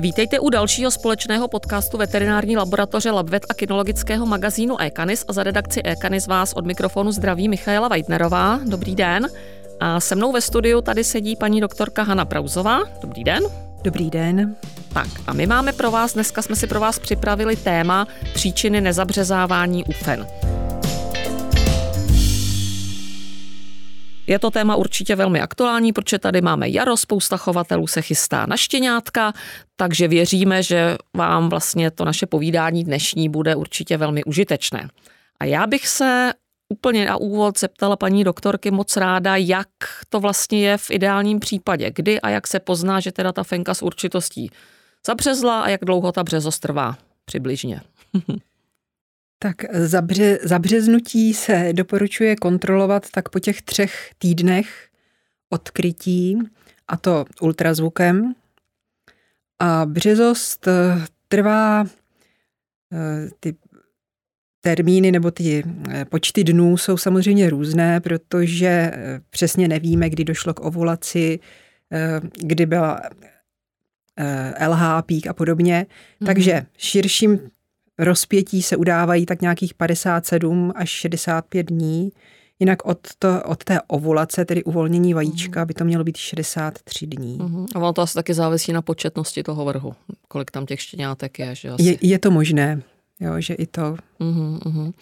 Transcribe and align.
Vítejte 0.00 0.40
u 0.40 0.50
dalšího 0.50 0.90
společného 0.90 1.48
podcastu 1.48 1.96
veterinární 1.98 2.56
laboratoře 2.56 3.10
Labvet 3.10 3.46
a 3.48 3.54
kinologického 3.54 4.26
magazínu 4.26 4.80
Ekanis 4.80 5.24
a 5.28 5.32
za 5.32 5.42
redakci 5.42 5.82
Ekanis 5.82 6.26
vás 6.26 6.52
od 6.52 6.66
mikrofonu 6.66 7.12
zdraví 7.12 7.48
Michaela 7.48 7.88
Weidnerová. 7.88 8.60
Dobrý 8.64 8.94
den. 8.94 9.28
A 9.80 10.00
se 10.00 10.14
mnou 10.14 10.32
ve 10.32 10.40
studiu 10.40 10.80
tady 10.80 11.04
sedí 11.04 11.36
paní 11.36 11.60
doktorka 11.60 12.02
Hanna 12.02 12.24
Prauzová. 12.24 12.80
Dobrý 13.02 13.24
den. 13.24 13.42
Dobrý 13.82 14.10
den. 14.10 14.56
Tak 14.92 15.08
a 15.26 15.32
my 15.32 15.46
máme 15.46 15.72
pro 15.72 15.90
vás, 15.90 16.14
dneska 16.14 16.42
jsme 16.42 16.56
si 16.56 16.66
pro 16.66 16.80
vás 16.80 16.98
připravili 16.98 17.56
téma 17.56 18.06
příčiny 18.34 18.80
nezabřezávání 18.80 19.84
u 19.84 19.92
fen. 19.92 20.26
Je 24.28 24.38
to 24.38 24.50
téma 24.50 24.76
určitě 24.76 25.16
velmi 25.16 25.40
aktuální, 25.40 25.92
protože 25.92 26.18
tady 26.18 26.40
máme 26.40 26.68
jaro, 26.68 26.96
spousta 26.96 27.36
chovatelů 27.36 27.86
se 27.86 28.02
chystá 28.02 28.46
na 28.46 28.56
štěňátka, 28.56 29.32
takže 29.76 30.08
věříme, 30.08 30.62
že 30.62 30.96
vám 31.16 31.48
vlastně 31.48 31.90
to 31.90 32.04
naše 32.04 32.26
povídání 32.26 32.84
dnešní 32.84 33.28
bude 33.28 33.56
určitě 33.56 33.96
velmi 33.96 34.24
užitečné. 34.24 34.88
A 35.40 35.44
já 35.44 35.66
bych 35.66 35.88
se 35.88 36.32
úplně 36.68 37.06
na 37.06 37.16
úvod 37.16 37.58
zeptala 37.58 37.96
paní 37.96 38.24
doktorky 38.24 38.70
moc 38.70 38.96
ráda, 38.96 39.36
jak 39.36 39.68
to 40.08 40.20
vlastně 40.20 40.60
je 40.60 40.78
v 40.78 40.90
ideálním 40.90 41.40
případě, 41.40 41.90
kdy 41.94 42.20
a 42.20 42.28
jak 42.28 42.46
se 42.46 42.60
pozná, 42.60 43.00
že 43.00 43.12
teda 43.12 43.32
ta 43.32 43.44
fenka 43.44 43.74
s 43.74 43.82
určitostí 43.82 44.50
zabřezla 45.06 45.60
a 45.60 45.68
jak 45.68 45.84
dlouho 45.84 46.12
ta 46.12 46.24
březost 46.24 46.60
trvá 46.60 46.98
přibližně. 47.24 47.80
Tak 49.38 49.56
zabře, 49.72 50.38
zabřeznutí 50.42 51.34
se 51.34 51.68
doporučuje 51.72 52.36
kontrolovat 52.36 53.10
tak 53.10 53.28
po 53.28 53.38
těch 53.38 53.62
třech 53.62 54.10
týdnech 54.18 54.88
odkrytí, 55.50 56.38
a 56.88 56.96
to 56.96 57.24
ultrazvukem. 57.40 58.34
A 59.58 59.86
březost 59.86 60.68
eh, 60.68 61.06
trvá 61.28 61.84
eh, 62.92 63.30
ty 63.40 63.54
termíny 64.60 65.12
nebo 65.12 65.30
ty 65.30 65.64
eh, 65.90 66.04
počty 66.04 66.44
dnů 66.44 66.76
jsou 66.76 66.96
samozřejmě 66.96 67.50
různé, 67.50 68.00
protože 68.00 68.92
přesně 69.30 69.68
nevíme, 69.68 70.10
kdy 70.10 70.24
došlo 70.24 70.54
k 70.54 70.60
ovulaci, 70.60 71.38
kdy 72.32 72.66
byla 72.66 73.00
LH 74.68 75.02
pík 75.06 75.26
a 75.26 75.32
podobně. 75.32 75.86
Mm-hmm. 75.86 76.26
Takže 76.26 76.66
širším 76.76 77.50
rozpětí 77.98 78.62
se 78.62 78.76
udávají 78.76 79.26
tak 79.26 79.40
nějakých 79.42 79.74
57 79.74 80.72
až 80.76 80.90
65 80.90 81.66
dní. 81.66 82.12
Jinak 82.60 82.86
od, 82.86 82.98
to, 83.18 83.42
od 83.44 83.64
té 83.64 83.80
ovulace, 83.88 84.44
tedy 84.44 84.64
uvolnění 84.64 85.14
vajíčka, 85.14 85.64
by 85.64 85.74
to 85.74 85.84
mělo 85.84 86.04
být 86.04 86.16
63 86.16 87.06
dní. 87.06 87.38
Uh-huh. 87.38 87.66
A 87.74 87.78
ono 87.78 87.92
to 87.92 88.02
asi 88.02 88.14
taky 88.14 88.34
závisí 88.34 88.72
na 88.72 88.82
početnosti 88.82 89.42
toho 89.42 89.64
vrhu, 89.64 89.94
kolik 90.28 90.50
tam 90.50 90.66
těch 90.66 90.80
štěňátek 90.80 91.38
je. 91.38 91.54
Že 91.54 91.68
asi... 91.68 91.82
je, 91.82 91.96
je 92.00 92.18
to 92.18 92.30
možné, 92.30 92.82
jo, 93.20 93.40
že 93.40 93.54
i 93.54 93.66
to. 93.66 93.96
Uh-huh, 94.20 94.58
uh-huh. 94.58 94.92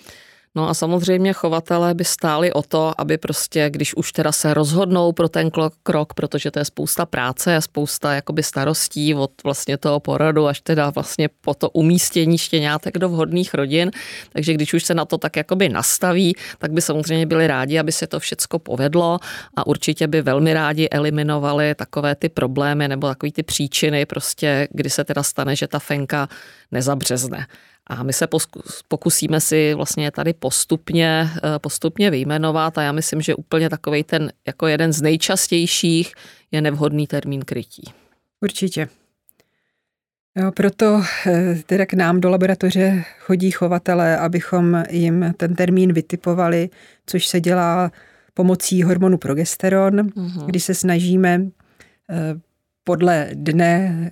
No 0.56 0.68
a 0.68 0.74
samozřejmě 0.74 1.32
chovatelé 1.32 1.94
by 1.94 2.04
stáli 2.04 2.52
o 2.52 2.62
to, 2.62 3.00
aby 3.00 3.18
prostě, 3.18 3.70
když 3.70 3.96
už 3.96 4.12
teda 4.12 4.32
se 4.32 4.54
rozhodnou 4.54 5.12
pro 5.12 5.28
ten 5.28 5.50
krok, 5.82 6.14
protože 6.14 6.50
to 6.50 6.58
je 6.58 6.64
spousta 6.64 7.06
práce 7.06 7.56
a 7.56 7.60
spousta 7.60 8.14
jakoby 8.14 8.42
starostí 8.42 9.14
od 9.14 9.30
vlastně 9.44 9.78
toho 9.78 10.00
poradu 10.00 10.46
až 10.46 10.60
teda 10.60 10.90
vlastně 10.90 11.28
po 11.40 11.54
to 11.54 11.70
umístění 11.70 12.38
štěňátek 12.38 12.98
do 12.98 13.08
vhodných 13.08 13.54
rodin, 13.54 13.90
takže 14.32 14.54
když 14.54 14.74
už 14.74 14.84
se 14.84 14.94
na 14.94 15.04
to 15.04 15.18
tak 15.18 15.36
jakoby 15.36 15.68
nastaví, 15.68 16.36
tak 16.58 16.72
by 16.72 16.80
samozřejmě 16.80 17.26
byli 17.26 17.46
rádi, 17.46 17.78
aby 17.78 17.92
se 17.92 18.06
to 18.06 18.20
všecko 18.20 18.58
povedlo 18.58 19.18
a 19.56 19.66
určitě 19.66 20.06
by 20.06 20.22
velmi 20.22 20.54
rádi 20.54 20.88
eliminovali 20.90 21.74
takové 21.74 22.14
ty 22.14 22.28
problémy 22.28 22.88
nebo 22.88 23.08
takové 23.08 23.32
ty 23.32 23.42
příčiny 23.42 24.06
prostě, 24.06 24.68
kdy 24.70 24.90
se 24.90 25.04
teda 25.04 25.22
stane, 25.22 25.56
že 25.56 25.68
ta 25.68 25.78
fenka 25.78 26.28
nezabřezne. 26.72 27.46
A 27.86 28.02
my 28.02 28.12
se 28.12 28.26
pokusíme 28.88 29.40
si 29.40 29.74
vlastně 29.74 30.10
tady 30.10 30.32
postupně, 30.32 31.30
eh, 31.36 31.58
postupně 31.58 32.10
vyjmenovat 32.10 32.78
a 32.78 32.82
já 32.82 32.92
myslím, 32.92 33.20
že 33.20 33.34
úplně 33.34 33.70
takový 33.70 34.04
ten 34.04 34.32
jako 34.46 34.66
jeden 34.66 34.92
z 34.92 35.02
nejčastějších 35.02 36.12
je 36.52 36.60
nevhodný 36.60 37.06
termín 37.06 37.42
krytí. 37.42 37.82
Určitě. 38.40 38.88
Jo, 40.38 40.52
proto 40.52 41.02
eh, 41.26 41.62
teda 41.66 41.86
k 41.86 41.92
nám 41.92 42.20
do 42.20 42.30
laboratoře 42.30 43.04
chodí 43.18 43.50
chovatelé, 43.50 44.18
abychom 44.18 44.84
jim 44.90 45.34
ten 45.36 45.54
termín 45.54 45.92
vytipovali, 45.92 46.70
což 47.06 47.26
se 47.26 47.40
dělá 47.40 47.92
pomocí 48.34 48.82
hormonu 48.82 49.18
progesteron, 49.18 50.00
uh-huh. 50.00 50.46
kdy 50.46 50.60
se 50.60 50.74
snažíme 50.74 51.40
eh, 52.10 52.16
podle 52.84 53.28
dne, 53.34 54.10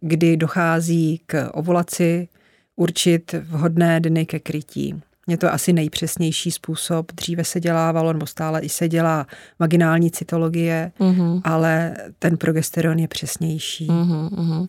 kdy 0.00 0.36
dochází 0.36 1.20
k 1.26 1.50
ovulaci, 1.52 2.28
určit 2.76 3.32
vhodné 3.32 4.00
dny 4.00 4.26
ke 4.26 4.38
krytí. 4.38 5.02
Je 5.28 5.36
to 5.36 5.52
asi 5.52 5.72
nejpřesnější 5.72 6.50
způsob. 6.50 7.12
Dříve 7.12 7.44
se 7.44 7.60
dělávalo, 7.60 8.12
nebo 8.12 8.26
stále 8.26 8.60
i 8.60 8.68
se 8.68 8.88
dělá 8.88 9.26
vaginální 9.58 10.10
cytologie, 10.10 10.92
uh-huh. 11.00 11.40
ale 11.44 11.96
ten 12.18 12.36
progesteron 12.36 12.98
je 12.98 13.08
přesnější. 13.08 13.86
Uh-huh. 13.86 14.68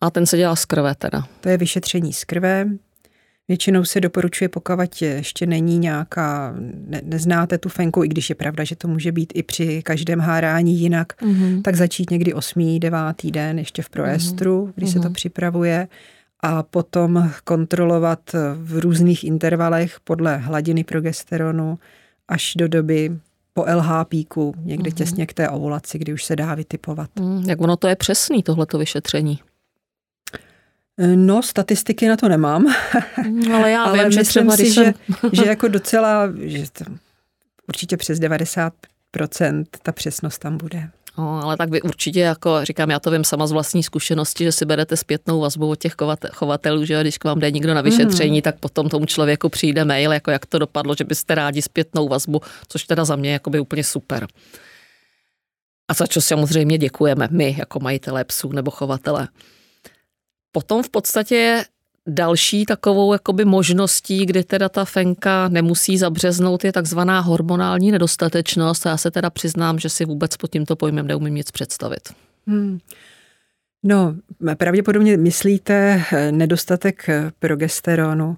A 0.00 0.10
ten 0.10 0.26
se 0.26 0.36
dělá 0.36 0.56
z 0.56 0.64
krve 0.64 0.94
teda? 0.94 1.26
To 1.40 1.48
je 1.48 1.56
vyšetření 1.56 2.12
z 2.12 2.24
krve. 2.24 2.66
Většinou 3.48 3.84
se 3.84 4.00
doporučuje, 4.00 4.48
pokud 4.48 5.02
ještě 5.02 5.46
není 5.46 5.78
nějaká, 5.78 6.54
ne, 6.86 7.00
neznáte 7.04 7.58
tu 7.58 7.68
fenku, 7.68 8.04
i 8.04 8.08
když 8.08 8.28
je 8.28 8.34
pravda, 8.34 8.64
že 8.64 8.76
to 8.76 8.88
může 8.88 9.12
být 9.12 9.32
i 9.36 9.42
při 9.42 9.82
každém 9.82 10.20
hárání 10.20 10.80
jinak, 10.80 11.12
uh-huh. 11.22 11.62
tak 11.62 11.76
začít 11.76 12.10
někdy 12.10 12.34
8. 12.34 12.78
9. 12.78 12.98
den 13.30 13.58
ještě 13.58 13.82
v 13.82 13.90
proestru, 13.90 14.72
kdy 14.74 14.86
uh-huh. 14.86 14.92
se 14.92 15.00
to 15.00 15.10
připravuje 15.10 15.88
a 16.42 16.62
potom 16.62 17.30
kontrolovat 17.44 18.20
v 18.54 18.78
různých 18.78 19.24
intervalech 19.24 20.00
podle 20.00 20.36
hladiny 20.36 20.84
progesteronu 20.84 21.78
až 22.28 22.54
do 22.56 22.68
doby 22.68 23.18
po 23.54 23.64
LH 23.74 24.04
píku, 24.08 24.54
někde 24.58 24.90
mm-hmm. 24.90 24.94
těsně 24.94 25.26
k 25.26 25.34
té 25.34 25.48
ovulaci, 25.48 25.98
kdy 25.98 26.12
už 26.12 26.24
se 26.24 26.36
dá 26.36 26.54
vytipovat. 26.54 27.10
Mm, 27.20 27.44
jak 27.48 27.60
ono 27.60 27.76
to 27.76 27.88
je 27.88 27.96
přesný, 27.96 28.42
tohleto 28.42 28.78
vyšetření? 28.78 29.40
No, 31.14 31.42
statistiky 31.42 32.08
na 32.08 32.16
to 32.16 32.28
nemám. 32.28 32.66
Mm, 33.26 33.52
ale 33.52 33.70
já 33.70 33.84
ale 33.84 34.02
vím, 34.02 34.12
že 34.12 34.24
třeba, 34.24 34.56
si, 34.56 34.66
jsem... 34.66 34.84
že, 34.84 34.94
že 35.42 35.46
jako 35.46 35.68
docela, 35.68 36.32
že 36.40 36.64
to, 36.72 36.84
určitě 37.68 37.96
přes 37.96 38.18
90% 38.18 39.64
ta 39.82 39.92
přesnost 39.92 40.38
tam 40.38 40.58
bude. 40.58 40.90
No, 41.18 41.42
ale 41.42 41.56
tak 41.56 41.70
vy 41.70 41.82
určitě, 41.82 42.20
jako 42.20 42.64
říkám, 42.64 42.90
já 42.90 43.00
to 43.00 43.10
vím 43.10 43.24
sama 43.24 43.46
z 43.46 43.52
vlastní 43.52 43.82
zkušenosti, 43.82 44.44
že 44.44 44.52
si 44.52 44.64
berete 44.64 44.96
zpětnou 44.96 45.40
vazbu 45.40 45.70
od 45.70 45.78
těch 45.78 45.94
chovatelů, 46.32 46.84
že 46.84 47.00
když 47.00 47.18
k 47.18 47.24
vám 47.24 47.40
jde 47.40 47.50
někdo 47.50 47.74
na 47.74 47.80
vyšetření, 47.80 48.38
mm. 48.38 48.42
tak 48.42 48.58
potom 48.58 48.88
tomu 48.88 49.06
člověku 49.06 49.48
přijde 49.48 49.84
mail, 49.84 50.12
jako 50.12 50.30
jak 50.30 50.46
to 50.46 50.58
dopadlo, 50.58 50.94
že 50.98 51.04
byste 51.04 51.34
rádi 51.34 51.62
zpětnou 51.62 52.08
vazbu, 52.08 52.40
což 52.68 52.84
teda 52.84 53.04
za 53.04 53.16
mě 53.16 53.32
je 53.32 53.40
by 53.48 53.60
úplně 53.60 53.84
super. 53.84 54.26
A 55.88 55.94
za 55.94 56.06
co 56.06 56.20
samozřejmě 56.20 56.78
děkujeme 56.78 57.28
my, 57.30 57.56
jako 57.58 57.80
majitelé 57.80 58.24
psů 58.24 58.52
nebo 58.52 58.70
chovatele. 58.70 59.28
Potom 60.52 60.82
v 60.82 60.90
podstatě 60.90 61.64
Další 62.08 62.66
takovou 62.66 63.12
jakoby 63.12 63.44
možností, 63.44 64.26
kdy 64.26 64.44
teda 64.44 64.68
ta 64.68 64.84
fenka 64.84 65.48
nemusí 65.48 65.98
zabřeznout, 65.98 66.64
je 66.64 66.72
takzvaná 66.72 67.20
hormonální 67.20 67.90
nedostatečnost. 67.90 68.86
A 68.86 68.90
já 68.90 68.96
se 68.96 69.10
teda 69.10 69.30
přiznám, 69.30 69.78
že 69.78 69.88
si 69.88 70.04
vůbec 70.04 70.36
pod 70.36 70.50
tímto 70.50 70.76
pojmem 70.76 71.06
neumím 71.06 71.34
nic 71.34 71.50
představit. 71.50 72.08
Hmm. 72.46 72.78
No, 73.82 74.14
pravděpodobně 74.54 75.16
myslíte 75.16 76.02
eh, 76.12 76.32
nedostatek 76.32 77.08
eh, 77.08 77.32
progesteronu. 77.38 78.36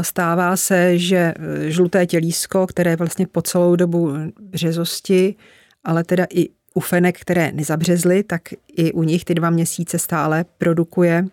Stává 0.00 0.56
se, 0.56 0.98
že 0.98 1.16
eh, 1.16 1.70
žluté 1.70 2.06
tělísko, 2.06 2.66
které 2.66 2.90
je 2.90 2.96
vlastně 2.96 3.26
po 3.26 3.42
celou 3.42 3.76
dobu 3.76 4.12
březosti, 4.40 5.34
ale 5.84 6.04
teda 6.04 6.26
i 6.34 6.48
u 6.74 6.80
fenek, 6.80 7.20
které 7.20 7.52
nezabřezly, 7.52 8.22
tak 8.22 8.42
i 8.76 8.92
u 8.92 9.02
nich 9.02 9.24
ty 9.24 9.34
dva 9.34 9.50
měsíce 9.50 9.98
stále 9.98 10.44
produkuje 10.58 11.24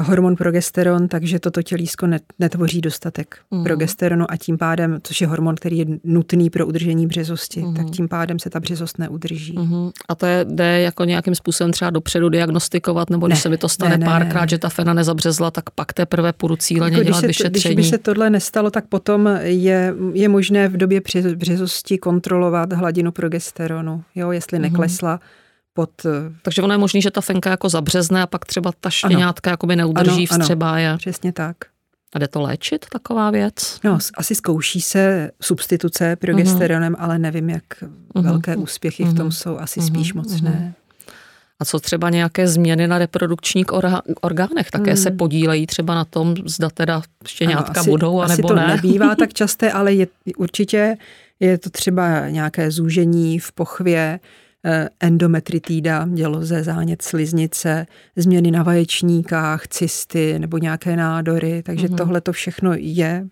hormon 0.00 0.36
progesteron, 0.36 1.08
takže 1.08 1.38
toto 1.38 1.62
tělísko 1.62 2.06
netvoří 2.38 2.80
dostatek 2.80 3.38
mm. 3.50 3.64
progesteronu 3.64 4.26
a 4.28 4.36
tím 4.36 4.58
pádem, 4.58 4.98
což 5.02 5.20
je 5.20 5.26
hormon, 5.26 5.54
který 5.54 5.78
je 5.78 5.86
nutný 6.04 6.50
pro 6.50 6.66
udržení 6.66 7.06
březosti, 7.06 7.62
mm. 7.62 7.74
tak 7.74 7.90
tím 7.90 8.08
pádem 8.08 8.38
se 8.38 8.50
ta 8.50 8.60
březost 8.60 8.98
neudrží. 8.98 9.58
Mm. 9.58 9.90
A 10.08 10.14
to 10.14 10.26
je, 10.26 10.44
jde 10.48 10.80
jako 10.80 11.04
nějakým 11.04 11.34
způsobem 11.34 11.72
třeba 11.72 11.90
dopředu 11.90 12.28
diagnostikovat, 12.28 13.10
nebo 13.10 13.26
když 13.26 13.38
ne, 13.38 13.42
se 13.42 13.48
mi 13.48 13.58
to 13.58 13.68
stane 13.68 13.90
ne, 13.90 13.98
ne, 13.98 14.06
párkrát, 14.06 14.40
ne. 14.40 14.48
že 14.48 14.58
ta 14.58 14.68
fena 14.68 14.94
nezabřezla, 14.94 15.50
tak 15.50 15.70
pak 15.70 15.92
teprve 15.92 16.32
půjdu 16.32 16.56
cíleně 16.56 16.96
jako 16.96 17.04
dělat 17.04 17.18
když 17.18 17.36
se, 17.36 17.48
vyšetření. 17.48 17.74
Když 17.74 17.86
by 17.86 17.90
se 17.90 17.98
tohle 17.98 18.30
nestalo, 18.30 18.70
tak 18.70 18.86
potom 18.86 19.38
je, 19.42 19.94
je 20.12 20.28
možné 20.28 20.68
v 20.68 20.76
době 20.76 21.00
březosti 21.34 21.98
kontrolovat 21.98 22.72
hladinu 22.72 23.12
progesteronu, 23.12 24.02
jo, 24.14 24.30
jestli 24.30 24.58
neklesla. 24.58 25.12
Mm 25.12 25.20
pod... 25.78 25.90
Eh, 26.06 26.34
Takže 26.42 26.62
ono 26.62 26.74
je 26.74 26.78
možné, 26.78 27.00
že 27.00 27.10
ta 27.10 27.20
fenka 27.20 27.50
jako 27.50 27.68
zabřezne 27.68 28.22
a 28.22 28.26
pak 28.26 28.44
třeba 28.44 28.72
ta 28.80 28.90
štěňátka 28.90 29.50
jakoby 29.50 29.76
neudrží 29.76 30.28
ano, 30.28 30.38
vstřebá 30.38 30.78
je. 30.78 30.96
přesně 30.96 31.32
tak. 31.32 31.56
A 32.14 32.18
jde 32.18 32.28
to 32.28 32.40
léčit, 32.40 32.86
taková 32.92 33.30
věc? 33.30 33.80
No, 33.84 33.98
asi 34.16 34.34
zkouší 34.34 34.80
se 34.80 35.30
substituce 35.40 36.16
progesteronem, 36.16 36.92
uh-huh. 36.92 37.02
ale 37.02 37.18
nevím, 37.18 37.50
jak 37.50 37.64
uh-huh. 37.82 38.22
velké 38.22 38.56
úspěchy 38.56 39.04
uh-huh. 39.04 39.12
v 39.12 39.16
tom 39.16 39.32
jsou. 39.32 39.58
Asi 39.58 39.80
uh-huh. 39.80 39.86
spíš 39.86 40.14
moc 40.14 40.40
ne. 40.40 40.74
A 41.60 41.64
co 41.64 41.80
třeba 41.80 42.10
nějaké 42.10 42.48
změny 42.48 42.86
na 42.88 42.98
reprodukčních 42.98 43.66
orgánech? 44.20 44.70
Také 44.70 44.90
hmm. 44.90 45.02
se 45.02 45.10
podílejí 45.10 45.66
třeba 45.66 45.94
na 45.94 46.04
tom, 46.04 46.34
zda 46.46 46.70
teda 46.70 47.02
štěňátka 47.26 47.70
ano, 47.70 47.80
asi, 47.80 47.90
budou, 47.90 48.20
anebo 48.20 48.32
asi 48.32 48.42
to 48.42 48.54
ne? 48.54 48.66
nebývá 48.66 49.14
tak 49.18 49.32
časté, 49.32 49.72
ale 49.72 49.94
je, 49.94 50.06
určitě 50.36 50.96
je 51.40 51.58
to 51.58 51.70
třeba 51.70 52.28
nějaké 52.28 52.70
zúžení 52.70 53.38
v 53.38 53.52
pochvě, 53.52 54.20
endometritída, 55.00 56.06
děloze, 56.12 56.62
zánět 56.62 57.02
sliznice, 57.02 57.86
změny 58.16 58.50
na 58.50 58.62
vaječníkách, 58.62 59.68
cysty 59.68 60.38
nebo 60.38 60.58
nějaké 60.58 60.96
nádory. 60.96 61.62
Takže 61.62 61.86
mm-hmm. 61.86 61.96
tohle 61.96 62.20
to 62.20 62.32
všechno 62.32 62.72
je 62.76 63.26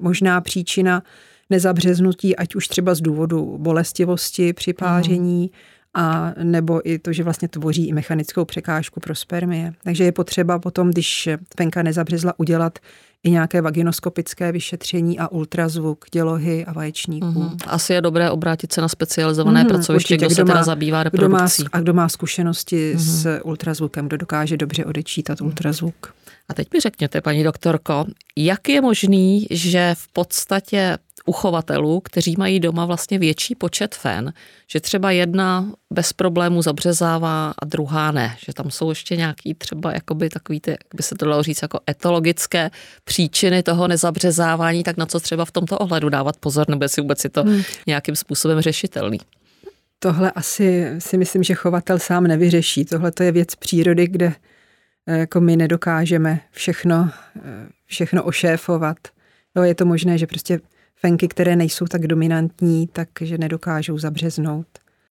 možná 0.00 0.40
příčina 0.40 1.02
nezabřeznutí, 1.50 2.36
ať 2.36 2.54
už 2.54 2.68
třeba 2.68 2.94
z 2.94 3.00
důvodu 3.00 3.58
bolestivosti 3.58 4.52
při 4.52 4.72
páření, 4.72 5.42
mm 5.42 5.58
a 5.94 6.32
nebo 6.42 6.90
i 6.90 6.98
to, 6.98 7.12
že 7.12 7.24
vlastně 7.24 7.48
tvoří 7.48 7.88
i 7.88 7.92
mechanickou 7.92 8.44
překážku 8.44 9.00
pro 9.00 9.14
spermie. 9.14 9.72
Takže 9.84 10.04
je 10.04 10.12
potřeba 10.12 10.58
potom, 10.58 10.90
když 10.90 11.28
penka 11.56 11.82
nezabřezla, 11.82 12.34
udělat 12.36 12.78
i 13.24 13.30
nějaké 13.30 13.62
vaginoskopické 13.62 14.52
vyšetření 14.52 15.18
a 15.18 15.28
ultrazvuk 15.28 16.04
dělohy 16.12 16.66
a 16.66 16.72
vaječníků. 16.72 17.26
Mm-hmm. 17.26 17.56
Asi 17.66 17.92
je 17.92 18.00
dobré 18.00 18.30
obrátit 18.30 18.72
se 18.72 18.80
na 18.80 18.88
specializované 18.88 19.64
mm-hmm, 19.64 19.68
pracoviště, 19.68 20.16
kdo, 20.16 20.26
kdo 20.26 20.34
se 20.34 20.44
má, 20.44 20.52
teda 20.52 20.64
zabývá 20.64 21.02
reprodukcí. 21.02 21.62
Kdo 21.62 21.68
má, 21.72 21.78
a 21.78 21.80
kdo 21.80 21.94
má 21.94 22.08
zkušenosti 22.08 22.94
mm-hmm. 22.94 22.98
s 22.98 23.40
ultrazvukem, 23.44 24.06
kdo 24.06 24.16
dokáže 24.16 24.56
dobře 24.56 24.84
odečítat 24.84 25.38
mm-hmm. 25.38 25.46
ultrazvuk. 25.46 26.14
A 26.48 26.54
teď 26.54 26.68
mi 26.74 26.80
řekněte, 26.80 27.20
paní 27.20 27.44
doktorko, 27.44 28.04
jak 28.36 28.68
je 28.68 28.80
možný, 28.80 29.46
že 29.50 29.94
v 29.98 30.12
podstatě 30.12 30.98
uchovatelů, 31.26 32.00
kteří 32.00 32.34
mají 32.38 32.60
doma 32.60 32.86
vlastně 32.86 33.18
větší 33.18 33.54
počet 33.54 33.94
fen, 33.94 34.32
že 34.70 34.80
třeba 34.80 35.10
jedna 35.10 35.72
bez 35.90 36.12
problému 36.12 36.62
zabřezává 36.62 37.54
a 37.58 37.64
druhá 37.64 38.12
ne, 38.12 38.36
že 38.46 38.52
tam 38.52 38.70
jsou 38.70 38.88
ještě 38.88 39.16
nějaký 39.16 39.54
třeba 39.54 39.92
jakoby 39.92 40.28
takový 40.28 40.60
ty, 40.60 40.70
jak 40.70 40.80
by 40.94 41.02
se 41.02 41.14
to 41.14 41.26
dalo 41.26 41.42
říct, 41.42 41.62
jako 41.62 41.80
etologické 41.90 42.70
příčiny 43.04 43.62
toho 43.62 43.88
nezabřezávání, 43.88 44.82
tak 44.82 44.96
na 44.96 45.06
co 45.06 45.20
třeba 45.20 45.44
v 45.44 45.50
tomto 45.50 45.78
ohledu 45.78 46.08
dávat 46.08 46.36
pozor, 46.36 46.68
nebo 46.68 46.84
jestli 46.84 47.02
vůbec 47.02 47.24
je 47.24 47.30
to 47.30 47.42
hmm. 47.42 47.62
nějakým 47.86 48.16
způsobem 48.16 48.60
řešitelný. 48.60 49.18
Tohle 49.98 50.30
asi 50.30 50.94
si 50.98 51.18
myslím, 51.18 51.42
že 51.42 51.54
chovatel 51.54 51.98
sám 51.98 52.24
nevyřeší. 52.24 52.84
Tohle 52.84 53.12
to 53.12 53.22
je 53.22 53.32
věc 53.32 53.54
přírody, 53.54 54.06
kde 54.06 54.32
eh, 55.06 55.18
jako 55.18 55.40
my 55.40 55.56
nedokážeme 55.56 56.40
všechno, 56.50 57.10
eh, 57.36 57.68
všechno 57.86 58.22
ošéfovat. 58.22 58.96
No, 59.54 59.64
je 59.64 59.74
to 59.74 59.84
možné, 59.84 60.18
že 60.18 60.26
prostě 60.26 60.60
fenky, 61.06 61.28
které 61.28 61.56
nejsou 61.56 61.86
tak 61.86 62.06
dominantní, 62.06 62.88
takže 62.92 63.38
nedokážou 63.38 63.98
zabřeznout. 63.98 64.66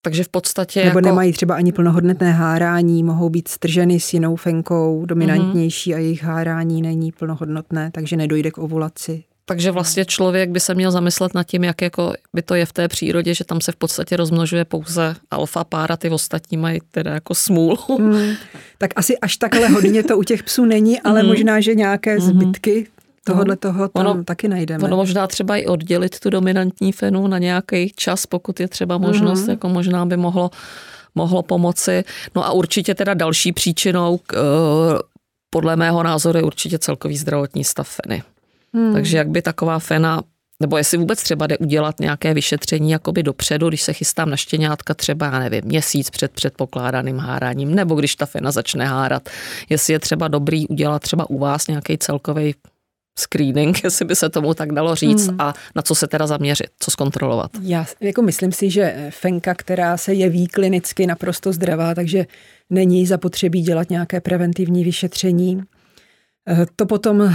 Takže 0.02 0.24
v 0.24 0.30
podstatě 0.30 0.86
Nebo 0.86 1.00
jako... 1.00 1.08
nemají 1.08 1.34
třeba 1.34 1.56
ani 1.56 1.72
plnohodnotné 1.72 2.32
hárání, 2.32 3.04
mohou 3.04 3.30
být 3.30 3.48
strženy 3.48 4.00
s 4.00 4.14
jinou 4.14 4.36
fenkou, 4.36 5.06
dominantnější 5.06 5.92
mm-hmm. 5.92 5.96
a 5.96 6.00
jejich 6.00 6.24
hárání 6.24 6.82
není 6.82 7.12
plnohodnotné, 7.12 7.92
takže 7.94 8.18
nedojde 8.18 8.52
k 8.52 8.58
ovulaci. 8.58 9.24
Takže 9.48 9.72
vlastně 9.72 10.06
člověk 10.06 10.50
by 10.50 10.60
se 10.60 10.76
měl 10.76 10.92
zamyslet 10.92 11.34
nad 11.34 11.44
tím, 11.44 11.64
jak 11.64 11.82
jako 11.82 12.14
by 12.34 12.42
to 12.42 12.56
je 12.56 12.66
v 12.66 12.74
té 12.74 12.88
přírodě, 12.88 13.34
že 13.34 13.46
tam 13.46 13.62
se 13.62 13.72
v 13.72 13.76
podstatě 13.76 14.18
rozmnožuje 14.18 14.66
pouze 14.66 15.16
alfa 15.32 15.64
pára, 15.64 15.98
ty 15.98 16.10
ostatní 16.10 16.58
mají 16.58 16.80
teda 16.92 17.14
jako 17.14 17.36
smůlu. 17.36 17.78
Mm, 18.00 18.34
tak 18.78 18.92
asi 18.96 19.18
až 19.18 19.38
takhle 19.38 19.68
hodně 19.68 20.04
to 20.04 20.18
u 20.18 20.24
těch 20.24 20.44
psů 20.44 20.66
není, 20.66 21.02
ale 21.02 21.24
mm. 21.24 21.30
možná, 21.30 21.60
že 21.60 21.76
nějaké 21.76 22.16
mm. 22.16 22.22
zbytky 22.22 22.88
Tohle 23.28 23.56
toho 23.56 23.88
tam 23.88 24.08
ono, 24.08 24.24
taky 24.24 24.48
najdeme. 24.48 24.84
Ono 24.84 24.96
možná 24.96 25.28
třeba 25.28 25.58
i 25.58 25.66
oddělit 25.66 26.20
tu 26.20 26.30
dominantní 26.30 26.92
fenu 26.92 27.28
na 27.28 27.38
nějaký 27.38 27.92
čas, 27.96 28.26
pokud 28.26 28.60
je 28.60 28.68
třeba 28.68 28.98
možnost, 28.98 29.46
mm-hmm. 29.46 29.50
jako 29.50 29.70
možná 29.70 30.06
by 30.06 30.18
mohlo, 30.18 30.52
mohlo 31.16 31.44
pomoci. 31.44 32.04
No 32.36 32.46
a 32.46 32.52
určitě 32.52 32.96
teda 32.96 33.14
další 33.14 33.52
příčinou, 33.52 34.18
k, 34.18 34.34
eh, 34.34 35.00
podle 35.50 35.76
mého 35.76 36.04
názoru, 36.04 36.38
je 36.38 36.44
určitě 36.44 36.80
celkový 36.80 37.18
zdravotní 37.18 37.64
stav 37.64 37.90
feny. 37.90 38.24
Hmm. 38.74 38.94
Takže 38.94 39.18
jak 39.18 39.30
by 39.30 39.42
taková 39.42 39.80
fena 39.80 40.22
nebo 40.60 40.78
jestli 40.78 40.98
vůbec 40.98 41.24
třeba 41.24 41.48
jde 41.48 41.58
udělat 41.58 42.00
nějaké 42.00 42.34
vyšetření 42.34 42.92
jakoby 42.92 43.24
dopředu, 43.24 43.70
když 43.70 43.82
se 43.82 43.94
chystám 43.94 44.30
na 44.30 44.38
štěňátka 44.38 44.94
třeba, 44.94 45.26
já 45.26 45.40
nevím, 45.40 45.62
měsíc 45.66 46.10
před 46.10 46.32
předpokládaným 46.32 47.18
háráním, 47.18 47.76
nebo 47.76 47.96
když 47.96 48.16
ta 48.16 48.26
fena 48.26 48.52
začne 48.52 48.86
hárat, 48.86 49.30
jestli 49.70 49.94
je 49.94 50.00
třeba 50.00 50.28
dobrý 50.28 50.68
udělat 50.68 51.02
třeba 51.02 51.30
u 51.30 51.40
vás 51.40 51.68
nějaký 51.68 51.98
celkový 51.98 52.56
screening, 53.20 53.84
jestli 53.84 54.06
by 54.06 54.16
se 54.16 54.30
tomu 54.30 54.54
tak 54.54 54.72
dalo 54.72 54.96
říct, 54.96 55.28
hmm. 55.28 55.42
a 55.42 55.54
na 55.76 55.82
co 55.82 55.96
se 55.96 56.08
teda 56.08 56.28
zaměřit, 56.28 56.68
co 56.80 56.92
zkontrolovat? 56.92 57.52
Já 57.62 57.86
jako 58.00 58.22
myslím 58.22 58.52
si, 58.52 58.70
že 58.70 59.10
fenka, 59.10 59.54
která 59.54 59.98
se 59.98 60.14
jeví 60.14 60.48
klinicky 60.48 61.08
naprosto 61.08 61.54
zdravá, 61.54 61.96
takže 61.96 62.26
není 62.70 63.06
zapotřebí 63.06 63.62
dělat 63.62 63.90
nějaké 63.90 64.22
preventivní 64.22 64.84
vyšetření. 64.84 65.64
Eh, 66.48 66.66
to 66.76 66.86
potom 66.86 67.34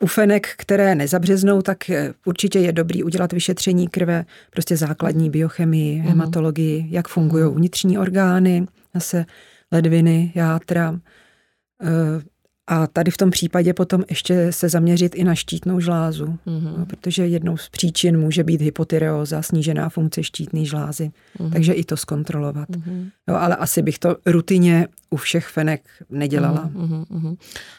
u 0.00 0.06
fenek, 0.06 0.48
které 0.56 0.94
nezabřeznou, 0.94 1.62
tak 1.62 1.90
eh, 1.90 2.12
určitě 2.26 2.58
je 2.58 2.72
dobrý 2.72 3.02
udělat 3.02 3.32
vyšetření 3.32 3.88
krve, 3.88 4.24
prostě 4.50 4.76
základní 4.76 5.30
biochemii, 5.30 5.98
hmm. 5.98 6.08
hematologii, 6.08 6.86
jak 6.90 7.08
fungují 7.08 7.54
vnitřní 7.54 7.98
orgány, 7.98 8.66
zase 8.94 9.24
ledviny, 9.72 10.32
játra, 10.34 11.00
eh, 11.82 11.88
a 12.70 12.86
tady 12.86 13.10
v 13.10 13.16
tom 13.16 13.30
případě 13.30 13.74
potom 13.74 14.04
ještě 14.10 14.52
se 14.52 14.68
zaměřit 14.68 15.14
i 15.14 15.24
na 15.24 15.34
štítnou 15.34 15.80
žlázu, 15.80 16.38
mm-hmm. 16.46 16.86
protože 16.86 17.26
jednou 17.26 17.56
z 17.56 17.68
příčin 17.68 18.20
může 18.20 18.44
být 18.44 18.60
hypotyreóza, 18.60 19.42
snížená 19.42 19.88
funkce 19.88 20.22
štítné 20.22 20.64
žlázy, 20.64 21.10
mm-hmm. 21.38 21.52
takže 21.52 21.72
i 21.72 21.84
to 21.84 21.96
zkontrolovat. 21.96 22.68
Mm-hmm. 22.68 23.10
No, 23.28 23.42
ale 23.42 23.56
asi 23.56 23.82
bych 23.82 23.98
to 23.98 24.16
rutině 24.26 24.88
u 25.10 25.16
všech 25.16 25.46
fenek 25.46 25.88
nedělala. 26.10 26.70
Mm-hmm. 26.74 27.36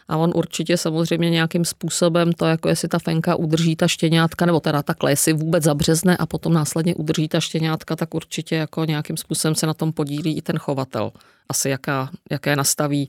A 0.08 0.18
on 0.18 0.32
určitě 0.36 0.78
samozřejmě 0.78 1.30
nějakým 1.30 1.66
způsobem 1.66 2.34
to, 2.34 2.46
jako 2.46 2.70
jestli 2.70 2.88
ta 2.88 3.00
fenka 3.00 3.36
udrží 3.36 3.76
ta 3.76 3.88
štěňátka, 3.88 4.46
nebo 4.46 4.60
teda 4.60 4.84
takhle, 4.84 5.12
jestli 5.12 5.34
vůbec 5.34 5.64
zabřezne 5.64 6.18
a 6.18 6.26
potom 6.26 6.54
následně 6.54 6.96
udrží 6.96 7.28
ta 7.28 7.40
štěňátka, 7.40 7.96
tak 7.96 8.14
určitě 8.14 8.56
jako 8.56 8.86
nějakým 8.86 9.18
způsobem 9.18 9.56
se 9.56 9.68
na 9.68 9.74
tom 9.74 9.94
podílí 9.94 10.38
i 10.38 10.42
ten 10.42 10.58
chovatel. 10.58 11.12
Asi 11.50 11.70
jaká, 11.70 12.10
jaké 12.32 12.56
nastaví 12.56 13.08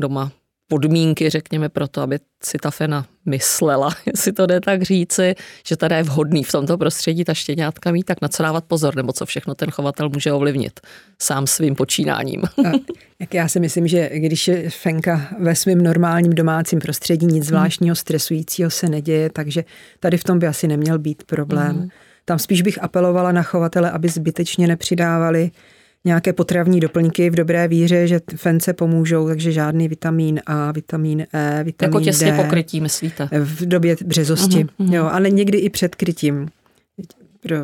doma 0.00 0.32
podmínky, 0.72 1.30
řekněme, 1.30 1.68
pro 1.68 1.88
to, 1.88 2.00
aby 2.00 2.18
si 2.44 2.58
ta 2.58 2.70
fena 2.70 3.06
myslela, 3.26 3.90
jestli 4.06 4.32
to 4.32 4.46
jde 4.46 4.60
tak 4.60 4.82
říci, 4.82 5.34
že 5.66 5.76
tady 5.76 5.94
je 5.94 6.02
vhodný 6.02 6.44
v 6.44 6.52
tomto 6.52 6.78
prostředí 6.78 7.24
ta 7.24 7.34
štěňátka 7.34 7.92
mít, 7.92 8.02
tak 8.02 8.22
na 8.22 8.28
co 8.28 8.42
dávat 8.42 8.64
pozor, 8.64 8.96
nebo 8.96 9.12
co 9.12 9.26
všechno 9.26 9.54
ten 9.54 9.70
chovatel 9.70 10.08
může 10.08 10.32
ovlivnit 10.32 10.80
sám 11.18 11.46
svým 11.46 11.74
počínáním. 11.74 12.42
A, 12.44 12.70
jak 13.20 13.34
já 13.34 13.48
si 13.48 13.60
myslím, 13.60 13.88
že 13.88 14.10
když 14.12 14.48
je 14.48 14.70
fenka 14.70 15.28
ve 15.38 15.54
svém 15.54 15.82
normálním 15.82 16.32
domácím 16.32 16.78
prostředí, 16.78 17.26
nic 17.26 17.44
zvláštního 17.44 17.96
stresujícího 17.96 18.70
se 18.70 18.88
neděje, 18.88 19.30
takže 19.30 19.64
tady 20.00 20.16
v 20.16 20.24
tom 20.24 20.38
by 20.38 20.46
asi 20.46 20.68
neměl 20.68 20.98
být 20.98 21.22
problém. 21.22 21.76
Mm. 21.76 21.88
Tam 22.24 22.38
spíš 22.38 22.62
bych 22.62 22.82
apelovala 22.82 23.32
na 23.32 23.42
chovatele, 23.42 23.90
aby 23.90 24.08
zbytečně 24.08 24.66
nepřidávali 24.66 25.50
nějaké 26.04 26.32
potravní 26.32 26.80
doplňky 26.80 27.30
v 27.30 27.34
dobré 27.34 27.68
víře, 27.68 28.06
že 28.06 28.20
fence 28.36 28.72
pomůžou, 28.72 29.28
takže 29.28 29.52
žádný 29.52 29.88
vitamin 29.88 30.40
A, 30.46 30.72
vitamin 30.72 31.26
E, 31.34 31.64
vitamin 31.64 31.94
Jako 31.94 32.04
těsně 32.04 32.30
D. 32.30 32.36
pokrytí, 32.36 32.80
myslíte? 32.80 33.28
V 33.44 33.66
době 33.66 33.96
březosti, 34.06 34.64
uh-huh, 34.64 34.86
uh-huh. 34.86 34.94
jo, 34.94 35.08
ale 35.12 35.30
někdy 35.30 35.58
i 35.58 35.70
před 35.70 35.94
krytím 35.94 36.48
pro 37.42 37.56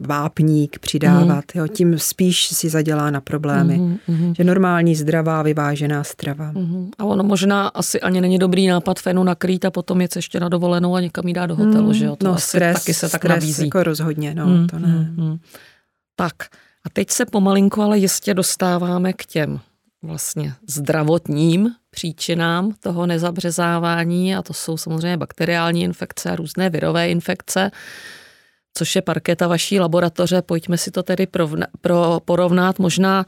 vápník 0.00 0.78
přidávat, 0.78 1.44
uh-huh. 1.44 1.58
jo, 1.58 1.68
tím 1.68 1.98
spíš 1.98 2.46
si 2.46 2.68
zadělá 2.68 3.10
na 3.10 3.20
problémy. 3.20 3.78
Uh-huh. 3.78 4.34
Že 4.36 4.44
normální, 4.44 4.94
zdravá, 4.94 5.42
vyvážená 5.42 6.04
strava. 6.04 6.52
Uh-huh. 6.52 6.88
A 6.98 7.04
ono 7.04 7.24
možná 7.24 7.68
asi 7.68 8.00
ani 8.00 8.20
není 8.20 8.38
dobrý 8.38 8.66
nápad 8.66 9.00
fenu 9.00 9.24
nakrýt 9.24 9.64
a 9.64 9.70
potom 9.70 10.00
jet 10.00 10.16
ještě 10.16 10.40
na 10.40 10.48
dovolenou 10.48 10.94
a 10.94 11.00
někam 11.00 11.28
jí 11.28 11.34
dát 11.34 11.46
do 11.46 11.56
hotelu, 11.56 11.90
uh-huh. 11.90 11.94
že 11.94 12.04
jo? 12.04 12.16
To 12.16 12.26
no, 12.26 12.34
asi 12.34 12.48
stres, 12.48 12.74
taky 12.74 12.94
se 12.94 13.08
tak 13.08 13.20
stres 13.20 13.30
nabízí. 13.30 13.64
jako 13.64 13.82
rozhodně, 13.82 14.34
no, 14.34 14.46
uh-huh. 14.46 14.66
to 14.66 14.78
ne. 14.78 15.14
Uh-huh. 15.16 15.38
Tak, 16.16 16.34
a 16.86 16.88
teď 16.92 17.10
se 17.10 17.26
pomalinku 17.26 17.82
ale 17.82 17.98
jistě 17.98 18.34
dostáváme 18.34 19.12
k 19.12 19.26
těm 19.26 19.60
vlastně 20.02 20.54
zdravotním 20.68 21.70
příčinám 21.90 22.72
toho 22.80 23.06
nezabřezávání 23.06 24.36
a 24.36 24.42
to 24.42 24.52
jsou 24.52 24.76
samozřejmě 24.76 25.16
bakteriální 25.16 25.82
infekce 25.82 26.30
a 26.30 26.36
různé 26.36 26.70
virové 26.70 27.10
infekce, 27.10 27.70
což 28.74 28.96
je 28.96 29.02
parketa 29.02 29.46
vaší 29.48 29.80
laboratoře. 29.80 30.42
Pojďme 30.42 30.78
si 30.78 30.90
to 30.90 31.02
tedy 31.02 31.26
provna, 31.26 31.66
pro, 31.80 32.20
porovnat. 32.24 32.78
Možná 32.78 33.26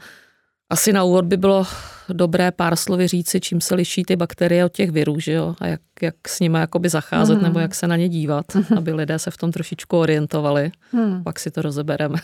asi 0.69 0.93
na 0.93 1.03
úvod 1.03 1.25
by 1.25 1.37
bylo 1.37 1.67
dobré 2.09 2.51
pár 2.51 2.75
slovy 2.75 3.07
říci, 3.07 3.39
čím 3.39 3.61
se 3.61 3.75
liší 3.75 4.03
ty 4.03 4.15
bakterie 4.15 4.65
od 4.65 4.71
těch 4.71 4.91
virů, 4.91 5.19
že 5.19 5.31
jo? 5.31 5.55
A 5.59 5.67
jak, 5.67 5.81
jak 6.01 6.27
s 6.27 6.39
nimi 6.39 6.57
jakoby 6.57 6.89
zacházet 6.89 7.37
mm. 7.37 7.43
nebo 7.43 7.59
jak 7.59 7.75
se 7.75 7.87
na 7.87 7.95
ně 7.95 8.09
dívat, 8.09 8.45
mm. 8.55 8.77
aby 8.77 8.93
lidé 8.93 9.19
se 9.19 9.31
v 9.31 9.37
tom 9.37 9.51
trošičku 9.51 9.97
orientovali. 9.97 10.71
Mm. 10.91 11.23
Pak 11.23 11.39
si 11.39 11.51
to 11.51 11.61
rozebereme. 11.61 12.17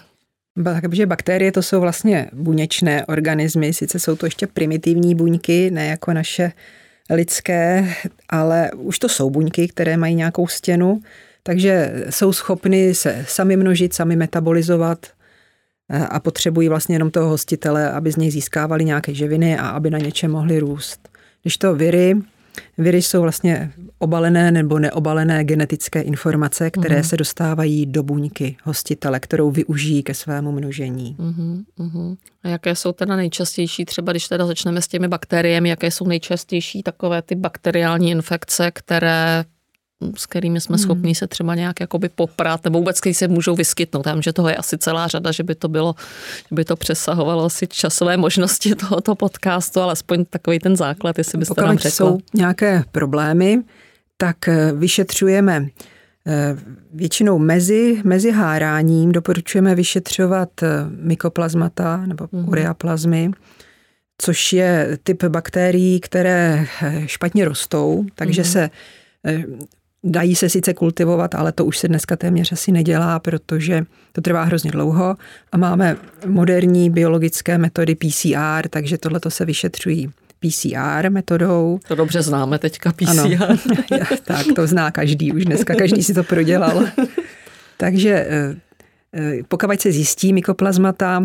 Takže 0.63 1.05
bakterie 1.05 1.51
to 1.51 1.61
jsou 1.61 1.81
vlastně 1.81 2.29
buněčné 2.33 3.05
organismy, 3.05 3.73
sice 3.73 3.99
jsou 3.99 4.15
to 4.15 4.25
ještě 4.25 4.47
primitivní 4.47 5.15
buňky, 5.15 5.71
ne 5.71 5.85
jako 5.85 6.13
naše 6.13 6.51
lidské, 7.09 7.93
ale 8.29 8.71
už 8.71 8.99
to 8.99 9.09
jsou 9.09 9.29
buňky, 9.29 9.67
které 9.67 9.97
mají 9.97 10.15
nějakou 10.15 10.47
stěnu, 10.47 10.99
takže 11.43 11.93
jsou 12.09 12.33
schopny 12.33 12.95
se 12.95 13.25
sami 13.27 13.57
množit, 13.57 13.93
sami 13.93 14.15
metabolizovat 14.15 15.05
eh, 15.89 15.99
a 15.99 16.19
potřebují 16.19 16.69
vlastně 16.69 16.95
jenom 16.95 17.11
toho 17.11 17.29
hostitele, 17.29 17.91
aby 17.91 18.11
z 18.11 18.15
něj 18.15 18.31
získávali 18.31 18.85
nějaké 18.85 19.13
živiny 19.13 19.57
a 19.57 19.69
aby 19.69 19.89
na 19.89 19.97
něčem 19.97 20.31
mohli 20.31 20.59
růst. 20.59 21.09
Když 21.41 21.57
to 21.57 21.75
viry, 21.75 22.15
Viry 22.77 23.01
jsou 23.01 23.21
vlastně 23.21 23.71
obalené 23.99 24.51
nebo 24.51 24.79
neobalené 24.79 25.43
genetické 25.43 26.01
informace, 26.01 26.71
které 26.71 26.99
uh-huh. 26.99 27.09
se 27.09 27.17
dostávají 27.17 27.85
do 27.85 28.03
buňky 28.03 28.57
hostitele, 28.63 29.19
kterou 29.19 29.51
využijí 29.51 30.03
ke 30.03 30.13
svému 30.13 30.51
množení. 30.51 31.15
Uh-huh, 31.19 31.63
uh-huh. 31.79 32.17
A 32.43 32.47
jaké 32.47 32.75
jsou 32.75 32.91
teda 32.91 33.15
nejčastější, 33.15 33.85
třeba 33.85 34.11
když 34.11 34.27
teda 34.27 34.45
začneme 34.45 34.81
s 34.81 34.87
těmi 34.87 35.07
bakteriemi, 35.07 35.69
jaké 35.69 35.91
jsou 35.91 36.07
nejčastější 36.07 36.83
takové 36.83 37.21
ty 37.21 37.35
bakteriální 37.35 38.11
infekce, 38.11 38.71
které 38.71 39.45
s 40.15 40.25
kterými 40.25 40.61
jsme 40.61 40.75
hmm. 40.75 40.83
schopni 40.83 41.15
se 41.15 41.27
třeba 41.27 41.55
nějak 41.55 41.79
jakoby 41.79 42.09
poprat, 42.09 42.63
nebo 42.63 42.79
vůbec, 42.79 42.99
když 42.99 43.17
se 43.17 43.27
můžou 43.27 43.55
vyskytnout. 43.55 44.03
Tam, 44.03 44.21
že 44.21 44.33
toho 44.33 44.49
je 44.49 44.55
asi 44.55 44.77
celá 44.77 45.07
řada, 45.07 45.31
že 45.31 45.43
by 45.43 45.55
to 45.55 45.67
bylo, 45.67 45.95
že 46.49 46.55
by 46.55 46.65
to 46.65 46.75
přesahovalo 46.75 47.45
asi 47.45 47.67
časové 47.67 48.17
možnosti 48.17 48.75
tohoto 48.89 49.15
podcastu, 49.15 49.81
ale 49.81 49.91
aspoň 49.91 50.25
takový 50.25 50.59
ten 50.59 50.75
základ, 50.75 51.17
jestli 51.17 51.37
byste 51.37 51.55
Pokud 51.55 51.67
nám 51.67 51.77
řekla. 51.77 51.91
jsou 51.91 52.19
nějaké 52.33 52.83
problémy, 52.91 53.63
tak 54.17 54.47
eh, 54.47 54.71
vyšetřujeme 54.71 55.67
eh, 56.27 56.57
Většinou 56.93 57.39
mezi, 57.39 58.01
mezi 58.03 58.31
háráním 58.31 59.11
doporučujeme 59.11 59.75
vyšetřovat 59.75 60.63
eh, 60.63 60.67
mykoplazmata 60.89 62.05
nebo 62.05 62.27
mm. 62.31 62.49
ureaplazmy, 62.49 63.31
což 64.17 64.53
je 64.53 64.97
typ 65.03 65.23
bakterií, 65.23 65.99
které 65.99 66.65
špatně 67.05 67.45
rostou, 67.45 68.05
takže 68.15 68.41
mm. 68.41 68.47
se 68.47 68.69
Dají 70.07 70.35
se 70.35 70.49
sice 70.49 70.73
kultivovat, 70.73 71.35
ale 71.35 71.51
to 71.51 71.65
už 71.65 71.77
se 71.77 71.87
dneska 71.87 72.15
téměř 72.15 72.51
asi 72.51 72.71
nedělá, 72.71 73.19
protože 73.19 73.85
to 74.11 74.21
trvá 74.21 74.43
hrozně 74.43 74.71
dlouho 74.71 75.15
a 75.51 75.57
máme 75.57 75.97
moderní 76.25 76.89
biologické 76.89 77.57
metody 77.57 77.95
PCR, 77.95 78.67
takže 78.69 78.97
tohle 78.97 79.19
se 79.29 79.45
vyšetřují 79.45 80.09
PCR 80.39 81.09
metodou. 81.09 81.79
To 81.87 81.95
dobře 81.95 82.21
známe 82.21 82.59
teďka 82.59 82.91
PCR. 82.91 83.09
Ano, 83.09 83.57
tak 84.23 84.45
to 84.55 84.67
zná 84.67 84.91
každý, 84.91 85.31
už 85.31 85.45
dneska 85.45 85.75
každý 85.75 86.03
si 86.03 86.13
to 86.13 86.23
prodělal. 86.23 86.85
Takže 87.77 88.27
eh, 88.29 88.55
eh, 89.13 89.43
pokud 89.47 89.81
se 89.81 89.91
zjistí 89.91 90.33
mykoplazmata, 90.33 91.23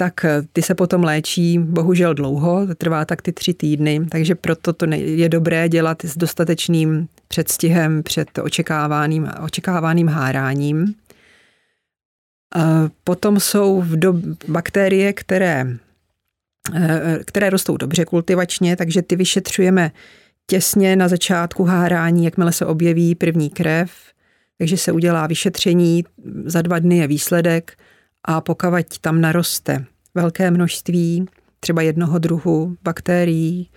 tak 0.00 0.24
eh, 0.24 0.42
ty 0.52 0.62
se 0.62 0.74
potom 0.74 1.04
léčí 1.04 1.58
bohužel 1.58 2.14
dlouho, 2.14 2.66
to 2.66 2.74
trvá 2.74 3.04
tak 3.04 3.22
ty 3.22 3.32
tři 3.32 3.54
týdny, 3.54 4.06
takže 4.10 4.34
proto 4.34 4.72
to 4.72 4.86
je 4.94 5.28
dobré 5.28 5.68
dělat 5.68 6.04
s 6.04 6.16
dostatečným 6.16 7.08
předstihem 7.28 8.02
před 8.02 8.38
očekávaným, 8.38 9.28
očekávaným 9.44 10.08
háráním. 10.08 10.94
Potom 13.04 13.40
jsou 13.40 13.80
v 13.80 13.96
do, 13.96 14.14
bakterie, 14.48 15.12
které, 15.12 15.66
eh, 16.74 17.18
které 17.26 17.50
rostou 17.50 17.76
dobře 17.76 18.04
kultivačně, 18.04 18.76
takže 18.76 19.02
ty 19.02 19.16
vyšetřujeme 19.16 19.92
těsně 20.46 20.96
na 20.96 21.08
začátku 21.08 21.64
hárání, 21.64 22.24
jakmile 22.24 22.52
se 22.52 22.66
objeví 22.66 23.14
první 23.14 23.50
krev, 23.50 23.92
takže 24.58 24.76
se 24.76 24.92
udělá 24.92 25.26
vyšetření, 25.26 26.04
za 26.44 26.62
dva 26.62 26.78
dny 26.78 26.98
je 26.98 27.06
výsledek 27.06 27.76
a 28.24 28.40
pokud 28.40 28.98
tam 29.00 29.20
naroste 29.20 29.84
velké 30.14 30.50
množství 30.50 31.26
třeba 31.60 31.82
jednoho 31.82 32.18
druhu 32.18 32.76
bakterií, 32.82 33.70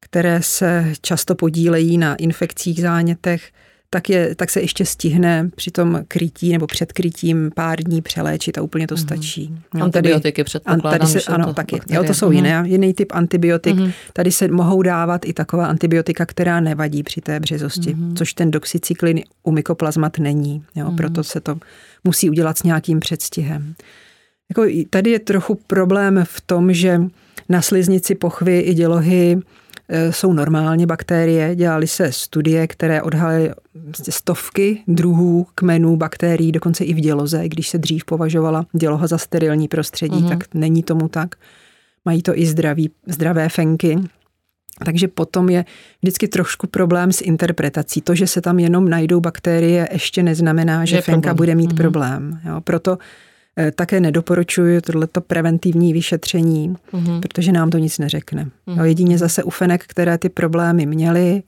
které 0.00 0.42
se 0.42 0.92
často 1.00 1.34
podílejí 1.34 1.98
na 1.98 2.14
infekcích, 2.14 2.82
zánětech, 2.82 3.52
tak, 3.90 4.10
je, 4.10 4.34
tak 4.34 4.50
se 4.50 4.60
ještě 4.60 4.84
stihne 4.84 5.50
při 5.56 5.70
tom 5.70 6.04
krytí 6.08 6.52
nebo 6.52 6.66
před 6.66 6.92
krytím 6.92 7.50
pár 7.54 7.82
dní 7.82 8.02
přeléčit 8.02 8.58
a 8.58 8.62
úplně 8.62 8.86
to 8.86 8.94
mm. 8.94 8.98
stačí. 8.98 9.58
No, 9.74 9.84
Antibiotiky 9.84 10.44
předpokládám. 10.44 10.98
Tady 10.98 11.12
se, 11.12 11.32
ano, 11.32 11.54
taky. 11.54 11.80
Jo, 11.88 12.04
to 12.04 12.14
jsou 12.14 12.26
mm. 12.26 12.32
jiné, 12.32 12.62
jiný 12.66 12.94
typ 12.94 13.12
antibiotik. 13.12 13.76
Mm. 13.76 13.92
Tady 14.12 14.32
se 14.32 14.48
mohou 14.48 14.82
dávat 14.82 15.24
i 15.24 15.32
taková 15.32 15.66
antibiotika, 15.66 16.26
která 16.26 16.60
nevadí 16.60 17.02
při 17.02 17.20
té 17.20 17.40
březosti, 17.40 17.94
mm. 17.94 18.16
což 18.16 18.34
ten 18.34 18.50
doxycyklin 18.50 19.20
u 19.42 19.50
mykoplazmat 19.50 20.18
není. 20.18 20.64
Jo, 20.74 20.90
mm. 20.90 20.96
Proto 20.96 21.24
se 21.24 21.40
to 21.40 21.58
musí 22.04 22.30
udělat 22.30 22.58
s 22.58 22.62
nějakým 22.62 23.00
předstihem. 23.00 23.74
Jako 24.48 24.64
tady 24.90 25.10
je 25.10 25.18
trochu 25.18 25.54
problém 25.66 26.24
v 26.24 26.40
tom, 26.40 26.72
že 26.72 27.00
na 27.48 27.62
sliznici 27.62 28.14
pochvy 28.14 28.60
i 28.60 28.74
dělohy 28.74 29.38
e, 29.88 30.12
jsou 30.12 30.32
normálně 30.32 30.86
bakterie. 30.86 31.56
Dělaly 31.56 31.86
se 31.86 32.12
studie, 32.12 32.66
které 32.66 33.02
odhalily 33.02 33.50
vlastně 33.74 34.12
stovky 34.12 34.82
druhů 34.88 35.46
kmenů 35.54 35.96
bakterií, 35.96 36.52
dokonce 36.52 36.84
i 36.84 36.94
v 36.94 37.00
děloze. 37.00 37.48
Když 37.48 37.68
se 37.68 37.78
dřív 37.78 38.04
považovala 38.04 38.66
děloha 38.72 39.06
za 39.06 39.18
sterilní 39.18 39.68
prostředí, 39.68 40.16
mm-hmm. 40.16 40.28
tak 40.28 40.54
není 40.54 40.82
tomu 40.82 41.08
tak. 41.08 41.34
Mají 42.04 42.22
to 42.22 42.38
i 42.38 42.46
zdraví, 42.46 42.90
zdravé 43.06 43.48
fenky. 43.48 43.98
Takže 44.84 45.08
potom 45.08 45.48
je 45.48 45.64
vždycky 46.02 46.28
trošku 46.28 46.66
problém 46.66 47.12
s 47.12 47.20
interpretací. 47.20 48.00
To, 48.00 48.14
že 48.14 48.26
se 48.26 48.40
tam 48.40 48.58
jenom 48.58 48.88
najdou 48.88 49.20
bakterie, 49.20 49.88
ještě 49.92 50.22
neznamená, 50.22 50.84
že 50.84 50.96
je 50.96 51.02
fenka 51.02 51.20
problém. 51.20 51.36
bude 51.36 51.54
mít 51.54 51.72
mm-hmm. 51.72 51.76
problém. 51.76 52.40
Jo, 52.44 52.60
proto 52.60 52.98
také 53.74 54.00
nedoporučuji 54.00 54.80
tohleto 54.80 55.20
preventivní 55.20 55.92
vyšetření, 55.92 56.74
mm-hmm. 56.92 57.20
protože 57.20 57.52
nám 57.52 57.70
to 57.70 57.78
nic 57.78 57.98
neřekne. 57.98 58.50
Mm-hmm. 58.68 58.84
jedině 58.84 59.18
zase 59.18 59.42
u 59.42 59.50
fenek, 59.50 59.84
které 59.86 60.18
ty 60.18 60.28
problémy 60.28 60.86
měly, 60.86 61.42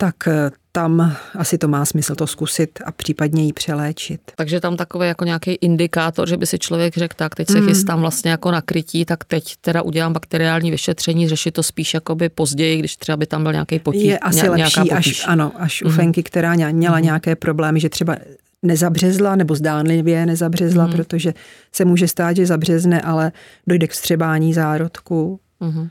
tak 0.00 0.28
eh, 0.28 0.50
tam 0.72 1.16
asi 1.38 1.58
to 1.58 1.68
má 1.68 1.84
smysl 1.84 2.14
to 2.14 2.26
zkusit 2.26 2.78
a 2.84 2.92
případně 2.92 3.44
ji 3.44 3.52
přeléčit. 3.52 4.20
Takže 4.36 4.60
tam 4.60 4.76
takový 4.76 5.08
jako 5.08 5.24
nějaký 5.24 5.50
indikátor, 5.50 6.28
že 6.28 6.36
by 6.36 6.46
si 6.46 6.58
člověk 6.58 6.96
řekl, 6.96 7.14
tak 7.16 7.34
teď 7.34 7.48
se 7.48 7.60
mm. 7.60 7.66
chystám 7.66 8.00
vlastně 8.00 8.30
jako 8.30 8.50
na 8.50 8.62
krytí, 8.62 9.04
tak 9.04 9.24
teď 9.24 9.56
teda 9.60 9.82
udělám 9.82 10.12
bakteriální 10.12 10.70
vyšetření, 10.70 11.28
řešit 11.28 11.50
to 11.50 11.62
spíš 11.62 11.94
jakoby 11.94 12.28
později, 12.28 12.78
když 12.78 12.96
třeba 12.96 13.16
by 13.16 13.26
tam 13.26 13.42
byl 13.42 13.52
nějaký 13.52 13.78
potíž. 13.78 14.04
Je 14.04 14.18
asi 14.18 14.42
ně, 14.42 14.50
lepší, 14.50 14.90
až, 14.90 15.24
ano, 15.26 15.52
až 15.56 15.82
mm. 15.82 15.86
u 15.86 15.90
mhm. 15.90 15.96
Fenky, 15.96 16.22
která 16.22 16.54
měla 16.54 16.96
mm. 16.96 17.04
nějaké 17.04 17.36
problémy, 17.36 17.80
že 17.80 17.88
třeba 17.88 18.16
nezabřezla 18.62 19.36
nebo 19.36 19.54
zdánlivě 19.54 20.26
nezabřezla, 20.26 20.86
mm. 20.86 20.92
protože 20.92 21.34
se 21.72 21.84
může 21.84 22.08
stát, 22.08 22.36
že 22.36 22.46
zabřezne, 22.46 23.00
ale 23.00 23.32
dojde 23.66 23.86
k 23.86 23.92
vstřebání 23.92 24.54
zárodku. 24.54 25.40
Mm. 25.60 25.88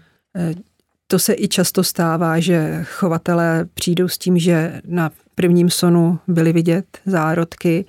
To 1.07 1.19
se 1.19 1.33
i 1.37 1.47
často 1.47 1.83
stává, 1.83 2.39
že 2.39 2.83
chovatelé 2.83 3.65
přijdou 3.73 4.07
s 4.07 4.17
tím, 4.17 4.37
že 4.37 4.81
na 4.85 5.11
prvním 5.35 5.69
sonu 5.69 6.19
byly 6.27 6.53
vidět 6.53 6.85
zárodky, 7.05 7.85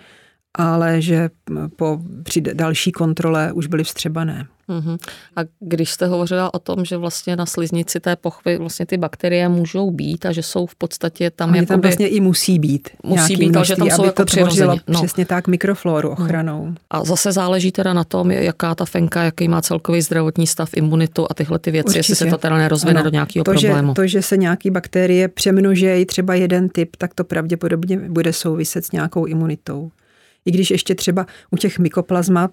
ale 0.54 1.02
že 1.02 1.30
po 1.76 2.00
při 2.22 2.40
další 2.40 2.92
kontrole 2.92 3.52
už 3.52 3.66
byly 3.66 3.84
vstřebané. 3.84 4.46
Uh-huh. 4.71 4.99
A 5.37 5.41
když 5.61 5.91
jste 5.91 6.07
hovořila 6.07 6.55
o 6.55 6.59
tom, 6.59 6.85
že 6.85 6.97
vlastně 6.97 7.37
na 7.37 7.47
sliznici 7.47 8.00
té 8.00 8.17
pochvy 8.17 8.59
vlastně 8.59 8.87
ty 8.87 8.97
bakterie 8.97 9.49
můžou 9.49 9.91
být 9.91 10.27
a 10.27 10.33
že 10.33 10.43
jsou 10.43 10.67
v 10.67 10.75
podstatě 10.75 11.31
tam 11.31 11.55
jako 11.55 11.67
tam 11.67 11.81
vlastně 11.81 12.09
i 12.09 12.21
musí 12.21 12.59
být. 12.59 12.89
Musí 13.05 13.37
být, 13.37 13.49
množství, 13.49 13.75
že 13.75 13.77
tam 13.77 13.91
jsou 13.91 14.03
aby 14.03 14.07
jako 14.07 14.25
to 14.25 14.37
tvořilo 14.37 14.77
no. 14.89 14.99
přesně 15.00 15.27
tak 15.27 15.49
mikrofloru 15.49 16.09
no. 16.09 16.12
ochranou. 16.12 16.67
No. 16.67 16.75
A 16.91 17.05
zase 17.05 17.33
záleží 17.33 17.73
teda 17.73 17.93
na 17.93 18.05
tom, 18.05 18.31
jaká 18.31 18.75
ta 18.75 18.85
fenka, 18.85 19.23
jaký 19.23 19.49
má 19.49 19.62
celkový 19.62 20.03
zdravotní 20.03 20.47
stav, 20.47 20.71
imunitu 20.75 21.27
a 21.31 21.35
tyhle 21.35 21.59
ty 21.59 21.71
věci, 21.71 21.87
Určitě. 21.87 21.99
jestli 21.99 22.17
se 22.17 22.27
to 22.27 22.39
teda 22.39 22.59
nerozvine 22.59 23.00
ano. 23.00 23.05
do 23.05 23.11
nějakého 23.11 23.45
to, 23.45 23.50
problému. 23.50 23.91
Že, 23.91 23.95
to, 23.95 24.07
že 24.07 24.23
se 24.23 24.37
nějaký 24.37 24.71
bakterie 24.71 25.29
přemnožejí 25.29 26.07
třeba 26.07 26.35
jeden 26.35 26.69
typ, 26.69 26.97
tak 26.97 27.15
to 27.15 27.25
pravděpodobně 27.25 27.99
bude 27.99 28.33
souviset 28.33 28.85
s 28.85 28.93
nějakou 28.93 29.25
imunitou. 29.25 29.91
I 30.45 30.50
když 30.50 30.71
ještě 30.71 30.95
třeba 30.95 31.27
u 31.50 31.57
těch 31.57 31.79
mykoplazmat, 31.79 32.50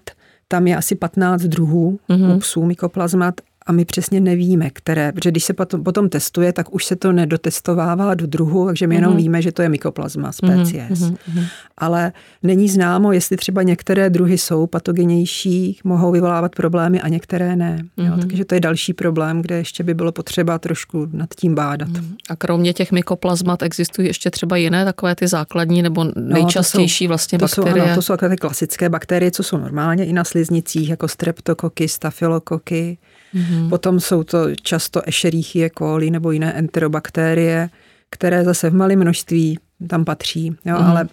tam 0.48 0.66
je 0.66 0.76
asi 0.76 0.94
15 0.94 1.42
druhů 1.42 1.98
mm-hmm. 2.08 2.36
u 2.36 2.38
psů 2.38 2.64
mykoplazmat 2.64 3.40
a 3.68 3.72
my 3.72 3.84
přesně 3.84 4.20
nevíme, 4.20 4.70
které, 4.70 5.12
protože 5.12 5.30
když 5.30 5.44
se 5.44 5.52
potom, 5.52 5.84
potom 5.84 6.08
testuje, 6.08 6.52
tak 6.52 6.74
už 6.74 6.84
se 6.84 6.96
to 6.96 7.12
nedotestovává 7.12 8.14
do 8.14 8.26
druhu, 8.26 8.66
takže 8.66 8.86
my 8.86 8.94
jenom 8.94 9.12
mm-hmm. 9.12 9.16
víme, 9.16 9.42
že 9.42 9.52
to 9.52 9.62
je 9.62 9.68
mykoplazma 9.68 10.32
species. 10.32 11.00
Mm-hmm. 11.00 11.46
Ale 11.78 12.12
není 12.42 12.68
známo, 12.68 13.12
jestli 13.12 13.36
třeba 13.36 13.62
některé 13.62 14.10
druhy 14.10 14.38
jsou 14.38 14.66
patogenější, 14.66 15.78
mohou 15.84 16.12
vyvolávat 16.12 16.54
problémy 16.54 17.00
a 17.00 17.08
některé 17.08 17.56
ne. 17.56 17.78
Mm-hmm. 17.78 18.06
Jo, 18.06 18.12
takže 18.20 18.44
to 18.44 18.54
je 18.54 18.60
další 18.60 18.92
problém, 18.92 19.42
kde 19.42 19.56
ještě 19.56 19.84
by 19.84 19.94
bylo 19.94 20.12
potřeba 20.12 20.58
trošku 20.58 21.08
nad 21.12 21.28
tím 21.34 21.54
bádat. 21.54 21.88
Mm-hmm. 21.88 22.14
A 22.30 22.36
kromě 22.36 22.72
těch 22.72 22.92
mykoplazmat 22.92 23.62
existují 23.62 24.08
ještě 24.08 24.30
třeba 24.30 24.56
jiné 24.56 24.84
takové 24.84 25.14
ty 25.14 25.28
základní 25.28 25.82
nebo 25.82 26.04
nejčastější 26.16 27.04
no, 27.04 27.08
to 27.08 27.08
jsou, 27.08 27.08
vlastně 27.08 27.38
to 27.38 27.44
bakterie? 27.44 27.74
Jsou, 27.74 27.86
ano, 27.86 27.94
to 27.94 28.02
jsou 28.02 28.12
takové 28.12 28.30
ty 28.30 28.36
klasické 28.36 28.88
bakterie, 28.88 29.30
co 29.30 29.42
jsou 29.42 29.56
normálně 29.56 30.04
i 30.04 30.12
na 30.12 30.24
sliznicích, 30.24 30.88
jako 30.88 31.08
streptokoky, 31.08 31.88
stafylokoky, 31.88 32.98
Mm-hmm. 33.34 33.57
Potom 33.68 34.00
jsou 34.00 34.22
to 34.22 34.54
často 34.62 35.02
Escherichie 35.08 35.70
coli 35.78 36.10
nebo 36.10 36.30
jiné 36.30 36.52
enterobakterie, 36.52 37.70
které 38.10 38.44
zase 38.44 38.70
v 38.70 38.74
malém 38.74 38.98
množství 38.98 39.58
tam 39.88 40.04
patří. 40.04 40.46
Jo? 40.46 40.74
Mm-hmm. 40.74 40.84
Ale 40.84 41.08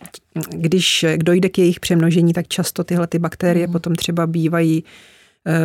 když 0.49 1.05
dojde 1.17 1.49
k 1.49 1.57
jejich 1.57 1.79
přemnožení, 1.79 2.33
tak 2.33 2.47
často 2.47 2.83
tyhle 2.83 3.07
ty 3.07 3.19
bakterie 3.19 3.67
mm-hmm. 3.67 3.71
potom 3.71 3.95
třeba 3.95 4.27
bývají 4.27 4.83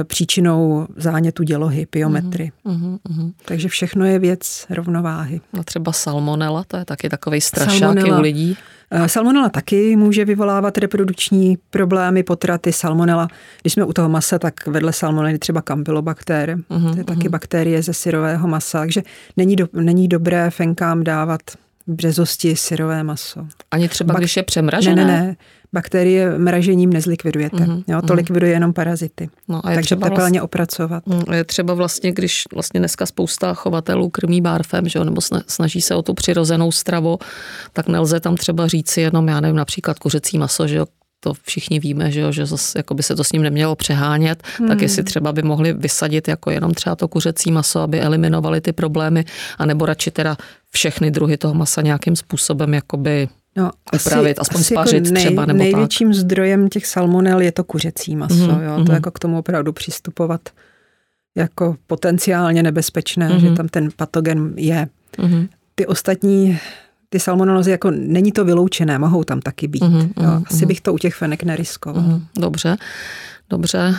příčinou 0.04 0.86
zánětu 0.96 1.42
dělohy, 1.42 1.86
pyometry. 1.86 2.52
Uh-huh, 2.66 2.98
uh-huh. 3.08 3.32
Takže 3.44 3.68
všechno 3.68 4.04
je 4.04 4.18
věc 4.18 4.66
rovnováhy. 4.70 5.40
A 5.60 5.64
třeba 5.64 5.92
salmonela, 5.92 6.64
to 6.64 6.76
je 6.76 6.84
taky 6.84 7.08
takový 7.08 7.40
strašák 7.40 7.96
u 8.18 8.20
lidí. 8.20 8.56
Eh, 8.90 9.08
salmonela 9.08 9.48
taky 9.48 9.96
může 9.96 10.24
vyvolávat 10.24 10.78
reprodukční 10.78 11.58
problémy, 11.70 12.22
potraty. 12.22 12.72
Salmonela, 12.72 13.28
když 13.62 13.72
jsme 13.72 13.84
u 13.84 13.92
toho 13.92 14.08
masa, 14.08 14.38
tak 14.38 14.66
vedle 14.66 14.92
salmonely 14.92 15.38
třeba 15.38 15.62
campylobacter, 15.62 16.56
uh-huh, 16.70 16.92
to 16.92 16.98
je 16.98 17.04
taky 17.04 17.20
uh-huh. 17.20 17.30
bakterie 17.30 17.82
ze 17.82 17.94
syrového 17.94 18.48
masa, 18.48 18.78
takže 18.78 19.02
není, 19.36 19.56
do, 19.56 19.68
není 19.72 20.08
dobré 20.08 20.50
fenkám 20.50 21.04
dávat 21.04 21.40
březosti 21.86 22.56
syrové 22.56 23.02
maso. 23.02 23.46
Ani 23.70 23.88
třeba, 23.88 24.14
Bak- 24.14 24.18
když 24.18 24.36
je 24.36 24.42
přemražené? 24.42 25.04
Ne, 25.04 25.12
ne, 25.12 25.26
ne. 25.26 25.36
Bakterie 25.72 26.38
mražením 26.38 26.92
nezlikvidujete. 26.92 27.56
Mm-hmm. 27.56 27.84
Jo, 27.88 28.00
to 28.00 28.06
mm-hmm. 28.06 28.16
likviduje 28.16 28.52
jenom 28.52 28.72
parazity. 28.72 29.28
No 29.48 29.66
a 29.66 29.70
je 29.70 29.76
Takže 29.76 29.96
tepelně 29.96 30.16
vlastně, 30.16 30.42
opracovat. 30.42 31.06
Mm, 31.06 31.34
je 31.34 31.44
třeba 31.44 31.74
vlastně, 31.74 32.12
když 32.12 32.44
vlastně 32.54 32.80
dneska 32.80 33.06
spousta 33.06 33.54
chovatelů 33.54 34.08
krmí 34.08 34.40
barfem, 34.40 34.88
že 34.88 34.98
jo, 34.98 35.04
nebo 35.04 35.20
snaží 35.46 35.80
se 35.80 35.94
o 35.94 36.02
tu 36.02 36.14
přirozenou 36.14 36.72
stravu, 36.72 37.18
tak 37.72 37.88
nelze 37.88 38.20
tam 38.20 38.36
třeba 38.36 38.66
říci 38.66 39.00
jenom, 39.00 39.28
já 39.28 39.40
nevím, 39.40 39.56
například 39.56 39.98
kuřecí 39.98 40.38
maso, 40.38 40.66
že 40.66 40.76
jo, 40.76 40.86
to 41.20 41.34
všichni 41.42 41.80
víme, 41.80 42.10
že, 42.10 42.20
jo, 42.20 42.32
že 42.32 42.46
zase, 42.46 42.78
jako 42.78 42.94
by 42.94 43.02
se 43.02 43.16
to 43.16 43.24
s 43.24 43.32
ním 43.32 43.42
nemělo 43.42 43.76
přehánět, 43.76 44.42
hmm. 44.58 44.68
tak 44.68 44.82
jestli 44.82 45.02
třeba 45.02 45.32
by 45.32 45.42
mohli 45.42 45.72
vysadit 45.72 46.28
jako 46.28 46.50
jenom 46.50 46.74
třeba 46.74 46.96
to 46.96 47.08
kuřecí 47.08 47.52
maso, 47.52 47.80
aby 47.80 48.00
eliminovali 48.00 48.60
ty 48.60 48.72
problémy, 48.72 49.24
anebo 49.58 49.86
radši 49.86 50.10
teda 50.10 50.36
všechny 50.70 51.10
druhy 51.10 51.36
toho 51.36 51.54
masa 51.54 51.82
nějakým 51.82 52.16
způsobem 52.16 52.74
jakoby 52.74 53.28
No, 53.56 53.70
upravit, 53.94 54.38
asi, 54.38 54.40
aspoň 54.40 54.60
asi 54.60 54.74
jako 54.74 54.82
spařit 54.82 55.04
jako 55.04 55.14
nej, 55.14 55.24
třeba 55.24 55.46
nebo 55.46 55.58
Největším 55.58 56.08
tak. 56.08 56.16
zdrojem 56.16 56.68
těch 56.68 56.86
salmonel 56.86 57.40
je 57.40 57.52
to 57.52 57.64
kuřecí 57.64 58.16
maso, 58.16 58.34
mm, 58.34 58.62
jo, 58.62 58.76
to 58.76 58.92
mm. 58.92 58.94
jako 58.94 59.10
k 59.10 59.18
tomu 59.18 59.38
opravdu 59.38 59.72
přistupovat 59.72 60.40
jako 61.36 61.76
potenciálně 61.86 62.62
nebezpečné, 62.62 63.28
mm. 63.28 63.40
že 63.40 63.50
tam 63.50 63.68
ten 63.68 63.88
patogen 63.96 64.52
je. 64.56 64.88
Mm. 65.18 65.48
Ty 65.74 65.86
ostatní 65.86 66.58
ty 67.12 67.20
salmonelózy, 67.20 67.70
jako 67.70 67.90
není 67.90 68.32
to 68.32 68.44
vyloučené, 68.44 68.98
mohou 68.98 69.24
tam 69.24 69.40
taky 69.40 69.68
být. 69.68 69.82
Mm-hmm, 69.82 70.12
jo. 70.22 70.42
Asi 70.46 70.54
mm-hmm. 70.54 70.66
bych 70.66 70.80
to 70.80 70.92
u 70.92 70.98
těch 70.98 71.14
fenek 71.14 71.42
neriskoval. 71.42 72.02
Mm-hmm, 72.02 72.22
dobře, 72.38 72.76
dobře. 73.50 73.94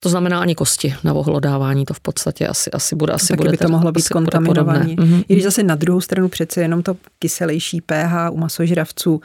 To 0.00 0.08
znamená 0.08 0.40
ani 0.40 0.54
kosti 0.54 0.94
na 1.04 1.14
ohlodávání, 1.14 1.84
to 1.84 1.94
v 1.94 2.00
podstatě 2.00 2.46
asi, 2.46 2.70
asi 2.70 2.96
bude. 2.96 3.12
Asi 3.12 3.28
Taky 3.28 3.36
bude 3.36 3.50
by 3.50 3.56
to 3.56 3.68
mohlo 3.68 3.92
být 3.92 4.08
kontaminované. 4.08 4.84
Mm-hmm. 4.84 5.24
I 5.28 5.34
když 5.34 5.44
zase 5.44 5.62
na 5.62 5.74
druhou 5.74 6.00
stranu 6.00 6.28
přece 6.28 6.60
jenom 6.60 6.82
to 6.82 6.96
kyselější 7.18 7.80
pH 7.80 8.30
u 8.32 8.36
masožravců 8.36 9.20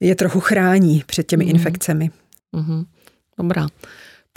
je 0.00 0.14
trochu 0.14 0.40
chrání 0.40 1.02
před 1.06 1.26
těmi 1.26 1.44
mm-hmm. 1.44 1.50
infekcemi. 1.50 2.10
Mm-hmm. 2.54 2.84
Dobrá. 3.38 3.66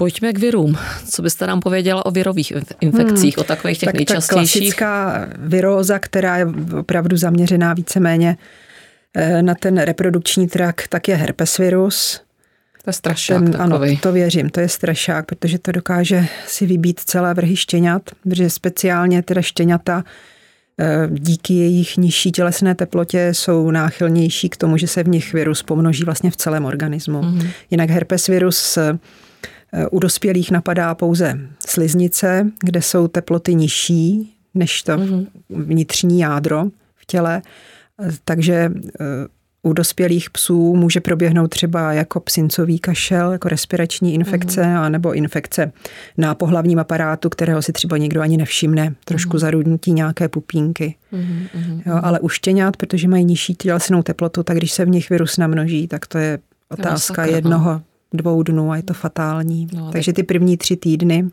Pojďme 0.01 0.34
k 0.34 0.39
virům. 0.39 0.77
Co 1.10 1.22
byste 1.22 1.48
nám 1.48 1.60
pověděla 1.60 2.05
o 2.05 2.12
virových 2.12 2.53
infekcích, 2.81 3.38
hmm. 3.38 3.41
o 3.41 3.43
takových 3.43 3.77
těch 3.77 3.88
tak 3.88 3.96
nejčastějších? 3.96 4.62
klasická 4.62 5.27
viróza, 5.38 6.00
která 6.00 6.38
je 6.38 6.46
opravdu 6.79 7.17
zaměřená 7.17 7.74
víceméně 7.74 8.38
eh, 9.13 9.41
na 9.41 9.55
ten 9.55 9.77
reprodukční 9.77 10.48
trakt, 10.48 10.88
tak 10.88 11.08
je 11.08 11.15
herpesvirus. 11.15 12.22
To 12.84 12.89
je 12.89 12.93
strašák 12.93 13.43
ten, 13.43 13.62
Ano, 13.62 13.79
to 14.01 14.12
věřím, 14.12 14.50
to 14.50 14.60
je 14.60 14.70
strašák, 14.70 15.25
protože 15.25 15.60
to 15.60 15.72
dokáže 15.72 16.25
si 16.48 16.65
vybít 16.65 17.00
celé 17.00 17.34
vrhy 17.34 17.55
štěňat, 17.55 18.01
protože 18.24 18.50
speciálně 18.50 19.22
teda 19.22 19.41
štěňata 19.41 20.03
eh, 20.79 21.08
díky 21.12 21.53
jejich 21.53 21.98
nižší 21.98 22.31
tělesné 22.31 22.75
teplotě 22.75 23.29
jsou 23.31 23.72
náchylnější 23.72 24.50
k 24.50 24.58
tomu, 24.58 24.77
že 24.77 24.88
se 24.88 25.03
v 25.03 25.08
nich 25.08 25.34
virus 25.34 25.63
pomnoží 25.63 26.03
vlastně 26.03 26.31
v 26.31 26.38
celém 26.38 26.65
organismu. 26.65 27.22
Mm. 27.22 27.41
Jinak 27.72 27.89
herpesvirus 27.89 28.77
u 29.91 29.99
dospělých 29.99 30.51
napadá 30.51 30.95
pouze 30.95 31.39
sliznice, 31.67 32.51
kde 32.63 32.81
jsou 32.81 33.07
teploty 33.07 33.55
nižší 33.55 34.33
než 34.53 34.83
to 34.83 34.91
mm-hmm. 34.91 35.27
vnitřní 35.49 36.19
jádro 36.19 36.65
v 36.95 37.05
těle. 37.05 37.41
Takže 38.25 38.71
eh, 38.99 39.05
u 39.63 39.73
dospělých 39.73 40.29
psů 40.29 40.75
může 40.75 40.99
proběhnout 40.99 41.47
třeba 41.47 41.93
jako 41.93 42.19
psincový 42.19 42.79
kašel, 42.79 43.31
jako 43.31 43.49
respirační 43.49 44.13
infekce, 44.13 44.61
mm-hmm. 44.61 44.81
anebo 44.81 45.13
infekce 45.13 45.71
na 46.17 46.35
pohlavním 46.35 46.79
aparátu, 46.79 47.29
kterého 47.29 47.61
si 47.61 47.71
třeba 47.71 47.97
nikdo 47.97 48.21
ani 48.21 48.37
nevšimne. 48.37 48.96
Trošku 49.05 49.37
mm-hmm. 49.37 49.39
zarudnutí 49.39 49.91
nějaké 49.91 50.29
pupínky. 50.29 50.96
Mm-hmm. 51.13 51.81
Jo, 51.85 52.00
ale 52.03 52.19
u 52.19 52.29
štěňat, 52.29 52.77
protože 52.77 53.07
mají 53.07 53.25
nižší 53.25 53.55
tělesnou 53.55 54.03
teplotu, 54.03 54.43
tak 54.43 54.57
když 54.57 54.72
se 54.72 54.85
v 54.85 54.89
nich 54.89 55.09
virus 55.09 55.37
namnoží, 55.37 55.87
tak 55.87 56.07
to 56.07 56.17
je 56.17 56.39
otázka 56.69 57.24
to 57.24 57.29
je 57.29 57.35
jednoho 57.35 57.81
dvou 58.13 58.43
dnů 58.43 58.71
a 58.71 58.75
je 58.75 58.83
to 58.83 58.93
fatální. 58.93 59.67
No, 59.74 59.91
Takže 59.91 60.13
ty 60.13 60.24
první 60.24 60.57
tři 60.57 60.77
týdny 60.77 61.29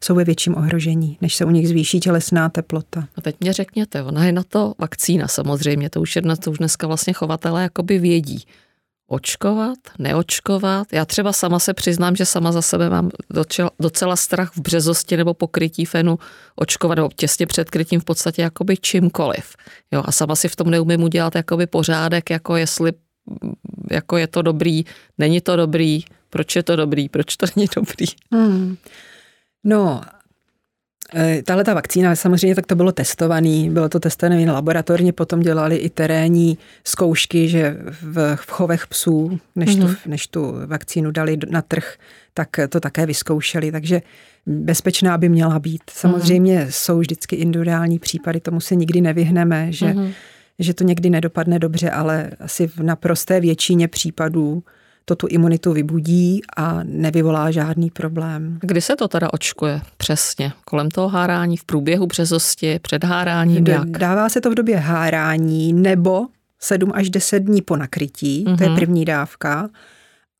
jsou 0.00 0.14
ve 0.14 0.24
větším 0.24 0.54
ohrožení, 0.56 1.18
než 1.20 1.34
se 1.34 1.44
u 1.44 1.50
nich 1.50 1.68
zvýší 1.68 2.00
tělesná 2.00 2.48
teplota. 2.48 3.08
A 3.16 3.20
teď 3.20 3.36
mě 3.40 3.52
řekněte, 3.52 4.02
ona 4.02 4.24
je 4.24 4.32
na 4.32 4.42
to 4.42 4.74
vakcína 4.78 5.28
samozřejmě, 5.28 5.90
to 5.90 6.00
už, 6.00 6.16
jedna, 6.16 6.36
to 6.36 6.50
už 6.50 6.58
dneska 6.58 6.86
vlastně 6.86 7.12
chovatelé 7.12 7.62
jakoby 7.62 7.98
vědí. 7.98 8.44
Očkovat, 9.06 9.78
neočkovat. 9.98 10.92
Já 10.92 11.04
třeba 11.04 11.32
sama 11.32 11.58
se 11.58 11.74
přiznám, 11.74 12.16
že 12.16 12.26
sama 12.26 12.52
za 12.52 12.62
sebe 12.62 12.90
mám 12.90 13.10
docela 13.80 14.16
strach 14.16 14.52
v 14.56 14.60
březosti 14.60 15.16
nebo 15.16 15.34
pokrytí 15.34 15.84
fenu 15.84 16.18
očkovat, 16.56 16.94
nebo 16.94 17.08
těsně 17.16 17.46
před 17.46 17.70
krytím 17.70 18.00
v 18.00 18.04
podstatě 18.04 18.42
jakoby 18.42 18.76
čímkoliv. 18.76 19.56
Jo, 19.92 20.02
a 20.04 20.12
sama 20.12 20.36
si 20.36 20.48
v 20.48 20.56
tom 20.56 20.70
neumím 20.70 21.02
udělat 21.02 21.34
jakoby 21.34 21.66
pořádek, 21.66 22.30
jako 22.30 22.56
jestli 22.56 22.92
jako 23.90 24.16
je 24.16 24.26
to 24.26 24.42
dobrý, 24.42 24.84
není 25.18 25.40
to 25.40 25.56
dobrý, 25.56 26.04
proč 26.32 26.56
je 26.56 26.62
to 26.62 26.76
dobrý, 26.76 27.08
proč 27.08 27.36
to 27.36 27.46
není 27.56 27.68
dobrý. 27.76 28.06
Hmm. 28.32 28.76
No, 29.64 30.00
e, 31.14 31.42
tahle 31.42 31.64
ta 31.64 31.74
vakcína, 31.74 32.16
samozřejmě 32.16 32.54
tak 32.54 32.66
to 32.66 32.74
bylo 32.74 32.92
testovaný, 32.92 33.70
bylo 33.70 33.88
to 33.88 34.00
testované 34.00 34.52
laboratorně, 34.52 35.12
potom 35.12 35.40
dělali 35.40 35.76
i 35.76 35.90
terénní 35.90 36.58
zkoušky, 36.84 37.48
že 37.48 37.76
v, 38.02 38.36
v 38.36 38.50
chovech 38.50 38.86
psů, 38.86 39.38
než, 39.56 39.68
mm-hmm. 39.68 39.80
tu, 39.80 39.86
mhm. 39.86 39.96
než 40.06 40.26
tu 40.26 40.54
vakcínu 40.66 41.10
dali 41.10 41.38
na 41.50 41.62
trh, 41.62 41.94
tak 42.34 42.48
to 42.68 42.80
také 42.80 43.06
vyzkoušeli, 43.06 43.72
takže 43.72 44.02
bezpečná 44.46 45.18
by 45.18 45.28
měla 45.28 45.58
být. 45.58 45.82
Samozřejmě 45.90 46.58
mm-hmm. 46.58 46.70
jsou 46.70 46.98
vždycky 46.98 47.36
individuální 47.36 47.98
případy, 47.98 48.40
tomu 48.40 48.60
se 48.60 48.74
nikdy 48.74 49.00
nevyhneme, 49.00 49.72
že 49.72 49.86
mm-hmm 49.86 50.12
že 50.58 50.74
to 50.74 50.84
někdy 50.84 51.10
nedopadne 51.10 51.58
dobře, 51.58 51.90
ale 51.90 52.30
asi 52.40 52.66
v 52.66 52.78
naprosté 52.78 53.40
většině 53.40 53.88
případů 53.88 54.62
to 55.04 55.16
tu 55.16 55.26
imunitu 55.30 55.72
vybudí 55.72 56.40
a 56.56 56.80
nevyvolá 56.82 57.50
žádný 57.50 57.90
problém. 57.90 58.58
Kdy 58.60 58.80
se 58.80 58.96
to 58.96 59.08
teda 59.08 59.32
očkuje 59.32 59.80
přesně? 59.96 60.52
Kolem 60.64 60.90
toho 60.90 61.08
hárání, 61.08 61.56
v 61.56 61.64
průběhu 61.64 62.06
březosti, 62.06 62.78
před 62.78 63.04
háráním? 63.04 63.66
Jak? 63.66 63.90
Dává 63.90 64.28
se 64.28 64.40
to 64.40 64.50
v 64.50 64.54
době 64.54 64.76
hárání 64.76 65.72
nebo 65.72 66.26
7 66.58 66.92
až 66.94 67.10
10 67.10 67.38
dní 67.38 67.62
po 67.62 67.76
nakrytí, 67.76 68.44
mm-hmm. 68.44 68.56
to 68.56 68.62
je 68.62 68.68
mhm. 68.68 68.78
první 68.78 69.04
dávka. 69.04 69.70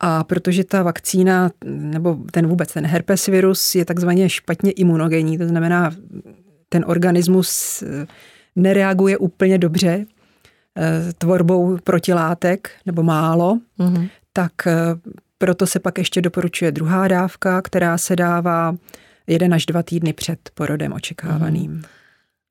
A 0.01 0.25
protože 0.25 0.65
ta 0.65 0.83
vakcína, 0.83 1.51
nebo 1.65 2.19
ten 2.31 2.47
vůbec 2.47 2.73
ten 2.73 2.87
herpes 2.87 3.27
virus 3.27 3.75
je 3.75 3.85
takzvaně 3.85 4.29
špatně 4.29 4.71
imunogenní, 4.71 5.39
to 5.39 5.49
znamená, 5.49 5.91
ten 6.69 6.85
organismus 6.87 7.83
nereaguje 8.57 9.19
úplně 9.19 9.59
dobře 9.59 10.07
eh, 10.79 11.13
tvorbou 11.19 11.79
protilátek 11.85 12.71
nebo 12.87 13.03
málo, 13.03 13.59
mm-hmm. 13.79 14.09
Tak 14.33 14.67
eh, 14.67 14.75
proto 15.39 15.67
se 15.67 15.81
pak 15.81 15.99
ještě 15.99 16.21
doporučuje 16.21 16.73
druhá 16.73 17.09
dávka, 17.09 17.63
která 17.63 17.99
se 17.99 18.17
dává 18.17 18.75
jeden 19.27 19.55
až 19.55 19.67
dva 19.67 19.83
týdny 19.83 20.13
před 20.13 20.39
porodem 20.55 20.93
očekávaným. 20.93 21.73
Mm-hmm. 21.73 21.87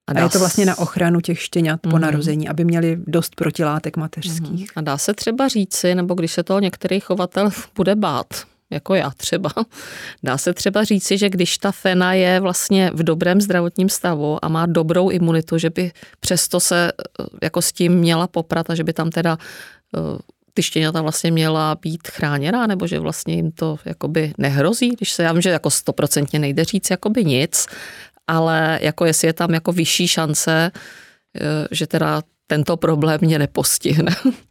A, 0.07 0.19
a 0.19 0.23
je 0.23 0.29
to 0.29 0.39
vlastně 0.39 0.65
na 0.65 0.77
ochranu 0.77 1.21
těch 1.21 1.41
štěňat 1.41 1.79
mm-hmm. 1.79 1.89
po 1.89 1.95
mhm. 1.95 2.01
narození, 2.01 2.49
aby 2.49 2.65
měli 2.65 2.97
dost 3.07 3.35
protilátek 3.35 3.97
mateřských. 3.97 4.69
Mm-hmm. 4.69 4.73
A 4.75 4.81
dá 4.81 4.97
se 4.97 5.13
třeba 5.13 5.47
říci, 5.47 5.95
nebo 5.95 6.13
když 6.13 6.31
se 6.31 6.43
toho 6.43 6.59
některý 6.59 6.99
chovatel 6.99 7.49
bude 7.75 7.95
bát, 7.95 8.27
jako 8.69 8.95
já 8.95 9.09
třeba. 9.09 9.49
Dá 10.23 10.37
se 10.37 10.53
třeba 10.53 10.83
říci, 10.83 11.17
že 11.17 11.29
když 11.29 11.57
ta 11.57 11.71
fena 11.71 12.13
je 12.13 12.39
vlastně 12.39 12.91
v 12.93 13.03
dobrém 13.03 13.41
zdravotním 13.41 13.89
stavu 13.89 14.45
a 14.45 14.47
má 14.47 14.65
dobrou 14.65 15.09
imunitu, 15.09 15.57
že 15.57 15.69
by 15.69 15.91
přesto 16.19 16.59
se 16.59 16.91
eh, 16.91 17.25
jako 17.41 17.61
s 17.61 17.71
tím 17.71 17.93
měla 17.93 18.27
poprat 18.27 18.69
a 18.69 18.75
že 18.75 18.83
by 18.83 18.93
tam 18.93 19.09
teda 19.09 19.37
eh, 19.95 20.19
ty 20.53 20.63
štěňata 20.63 21.01
vlastně 21.01 21.31
měla 21.31 21.75
být 21.75 22.07
chráněná, 22.07 22.67
nebo 22.67 22.87
že 22.87 22.99
vlastně 22.99 23.33
jim 23.33 23.51
to 23.51 23.77
jakoby 23.85 24.33
nehrozí, 24.37 24.89
když 24.89 25.11
se, 25.11 25.23
já 25.23 25.33
vím, 25.33 25.41
že 25.41 25.49
jako 25.49 25.69
stoprocentně 25.69 26.39
nejde 26.39 26.63
říct 26.63 26.89
jakoby 26.89 27.25
nic, 27.25 27.67
ale 28.27 28.79
jako 28.81 29.05
jestli 29.05 29.27
je 29.27 29.33
tam 29.33 29.53
jako 29.53 29.71
vyšší 29.71 30.07
šance, 30.07 30.71
eh, 30.71 31.67
že 31.71 31.87
teda 31.87 32.21
tento 32.47 32.77
problém 32.77 33.19
mě 33.21 33.39
nepostihne. 33.39 34.15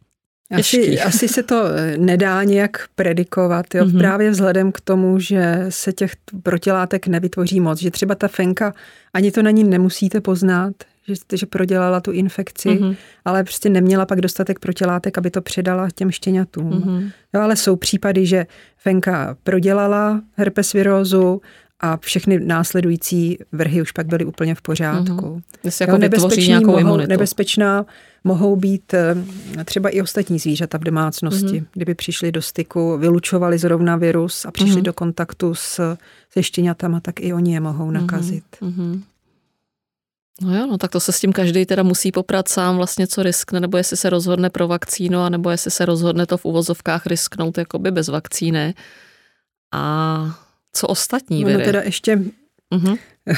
Asi, 0.51 0.99
asi 1.05 1.27
se 1.27 1.43
to 1.43 1.65
eh, 1.65 1.97
nedá 1.97 2.43
nějak 2.43 2.87
predikovat, 2.95 3.75
jo? 3.75 3.85
Mm-hmm. 3.85 3.97
právě 3.97 4.31
vzhledem 4.31 4.71
k 4.71 4.81
tomu, 4.81 5.19
že 5.19 5.65
se 5.69 5.93
těch 5.93 6.15
protilátek 6.43 7.07
nevytvoří 7.07 7.59
moc, 7.59 7.79
že 7.79 7.91
třeba 7.91 8.15
ta 8.15 8.27
fenka, 8.27 8.73
ani 9.13 9.31
to 9.31 9.41
na 9.41 9.51
ní 9.51 9.63
nemusíte 9.63 10.21
poznat, 10.21 10.73
že, 11.07 11.13
že 11.37 11.45
prodělala 11.45 12.01
tu 12.01 12.11
infekci, 12.11 12.69
mm-hmm. 12.69 12.95
ale 13.25 13.43
prostě 13.43 13.69
neměla 13.69 14.05
pak 14.05 14.21
dostatek 14.21 14.59
protilátek, 14.59 15.17
aby 15.17 15.31
to 15.31 15.41
předala 15.41 15.87
těm 15.95 16.11
štěňatům. 16.11 16.71
Mm-hmm. 16.71 17.11
Jo, 17.33 17.41
ale 17.41 17.55
jsou 17.55 17.75
případy, 17.75 18.25
že 18.25 18.45
fenka 18.77 19.37
prodělala 19.43 20.21
herpesvirózu 20.35 21.41
a 21.81 21.97
všechny 21.97 22.39
následující 22.39 23.37
vrhy 23.51 23.81
už 23.81 23.91
pak 23.91 24.07
byly 24.07 24.25
úplně 24.25 24.55
v 24.55 24.61
pořádku. 24.61 25.41
Mm-hmm. 25.63 25.81
jako 25.81 25.97
nebezpečný 25.97 26.47
nějakou 26.47 26.79
mohou, 26.79 26.97
nebezpečná 26.97 27.85
mohou 28.23 28.55
být 28.55 28.93
eh, 28.93 29.15
třeba 29.65 29.89
i 29.89 30.01
ostatní 30.01 30.39
zvířata 30.39 30.77
v 30.77 30.83
domácnosti. 30.83 31.45
Mm-hmm. 31.45 31.65
Kdyby 31.73 31.95
přišli 31.95 32.31
do 32.31 32.41
styku, 32.41 32.97
vylučovali 32.97 33.57
zrovna 33.57 33.95
virus 33.95 34.45
a 34.45 34.51
přišli 34.51 34.75
mm-hmm. 34.75 34.85
do 34.85 34.93
kontaktu 34.93 35.53
s, 35.55 35.97
se 36.29 36.43
štěňatama, 36.43 36.99
tak 36.99 37.19
i 37.19 37.33
oni 37.33 37.53
je 37.53 37.59
mohou 37.59 37.91
nakazit. 37.91 38.43
Mm-hmm. 38.61 39.01
No 40.41 40.57
jo, 40.57 40.67
no 40.67 40.77
tak 40.77 40.91
to 40.91 40.99
se 40.99 41.11
s 41.11 41.19
tím 41.19 41.33
každý 41.33 41.65
teda 41.65 41.83
musí 41.83 42.11
poprat 42.11 42.47
sám 42.47 42.75
vlastně, 42.75 43.07
co 43.07 43.23
riskne, 43.23 43.59
nebo 43.59 43.77
jestli 43.77 43.97
se 43.97 44.09
rozhodne 44.09 44.49
pro 44.49 44.67
vakcínu, 44.67 45.29
nebo 45.29 45.49
jestli 45.49 45.71
se 45.71 45.85
rozhodne 45.85 46.25
to 46.25 46.37
v 46.37 46.45
uvozovkách 46.45 47.05
risknout 47.05 47.57
jakoby 47.57 47.91
bez 47.91 48.07
vakcíny. 48.07 48.73
A 49.73 50.39
co 50.73 50.87
ostatní 50.87 51.45
viry? 51.45 51.53
No, 51.53 51.59
no 51.59 51.65
teda 51.65 51.81
ještě 51.81 52.19
uh-huh. 52.71 52.97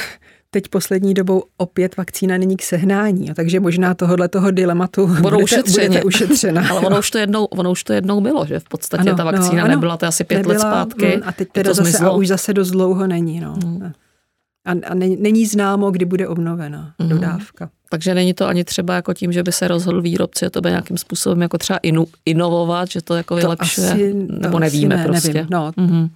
teď 0.53 0.67
poslední 0.67 1.13
dobou 1.13 1.43
opět 1.57 1.97
vakcína 1.97 2.37
není 2.37 2.57
k 2.57 2.63
sehnání, 2.63 3.29
takže 3.35 3.59
možná 3.59 3.93
tohohle 3.93 4.29
toho 4.29 4.51
dilematu 4.51 5.07
budou 5.07 5.39
budete, 5.39 5.71
budete 5.71 6.03
ušetřena. 6.03 6.67
Ale 6.69 6.79
ono 6.79 6.99
už, 6.99 7.11
to 7.11 7.17
jednou, 7.17 7.45
ono 7.45 7.71
už 7.71 7.83
to 7.83 7.93
jednou 7.93 8.21
bylo, 8.21 8.45
že 8.45 8.59
v 8.59 8.63
podstatě 8.63 9.09
ano, 9.09 9.17
ta 9.17 9.23
vakcína 9.23 9.55
no, 9.55 9.63
ano, 9.63 9.67
nebyla, 9.67 9.97
to 9.97 10.05
asi 10.05 10.23
pět 10.23 10.37
nebyla, 10.37 10.53
let 10.53 10.59
zpátky. 10.59 11.15
Mm, 11.17 11.21
a 11.25 11.31
teď 11.31 11.49
teda 11.51 11.73
zase, 11.73 11.89
zmizlo. 11.89 12.07
a 12.07 12.15
už 12.15 12.27
zase 12.27 12.53
dost 12.53 12.71
dlouho 12.71 13.07
není. 13.07 13.39
No. 13.39 13.53
Hmm. 13.63 13.91
A, 14.65 14.71
a 14.71 14.93
není 14.95 15.45
známo, 15.45 15.91
kdy 15.91 16.05
bude 16.05 16.27
obnovena 16.27 16.93
mm. 16.99 17.09
dodávka. 17.09 17.69
Takže 17.89 18.15
není 18.15 18.33
to 18.33 18.47
ani 18.47 18.63
třeba 18.63 18.95
jako 18.95 19.13
tím, 19.13 19.31
že 19.31 19.43
by 19.43 19.51
se 19.51 19.67
rozhodl 19.67 20.01
výrobce 20.01 20.49
to 20.49 20.61
by 20.61 20.69
nějakým 20.69 20.97
způsobem 20.97 21.41
jako 21.41 21.57
třeba 21.57 21.77
inu, 21.77 22.07
inovovat, 22.25 22.89
že 22.89 23.01
to 23.01 23.15
jako 23.15 23.35
vylepšuje, 23.35 23.87
to 23.87 23.93
asi, 23.93 24.27
to 24.27 24.33
nebo 24.39 24.59
nevíme 24.59 24.97
ne, 24.97 25.03
prostě. 25.03 25.33
Nevím, 25.33 25.47
no. 25.51 25.71
mm-hmm. 25.71 26.09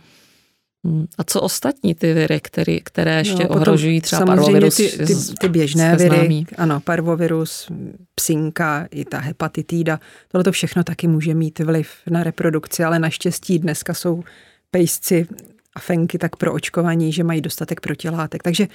A 1.18 1.24
co 1.24 1.42
ostatní 1.42 1.96
ty 1.96 2.14
viry, 2.14 2.40
který, 2.40 2.82
které 2.82 3.18
ještě 3.18 3.44
no, 3.44 3.50
ohrožují 3.50 4.02
třeba 4.02 4.26
parvovirus? 4.26 4.76
Ty, 4.76 4.90
ty, 4.90 5.16
ty 5.40 5.50
běžné 5.50 5.96
viry, 5.96 6.16
známý. 6.16 6.48
ano, 6.58 6.80
parvovirus, 6.80 7.72
psinka, 8.16 8.88
i 8.92 9.06
ta 9.06 9.20
hepatitída, 9.20 10.00
tohle 10.32 10.44
to 10.44 10.52
všechno 10.52 10.84
taky 10.84 11.08
může 11.08 11.34
mít 11.34 11.60
vliv 11.60 11.90
na 12.10 12.24
reprodukci, 12.24 12.84
ale 12.84 13.00
naštěstí 13.00 13.60
dneska 13.60 13.94
jsou 13.94 14.24
pejsci 14.72 15.28
a 15.76 15.80
fenky 15.80 16.18
tak 16.18 16.36
pro 16.36 16.54
očkování, 16.54 17.14
že 17.14 17.24
mají 17.24 17.42
dostatek 17.42 17.82
protilátek. 17.82 18.44
Takže 18.44 18.68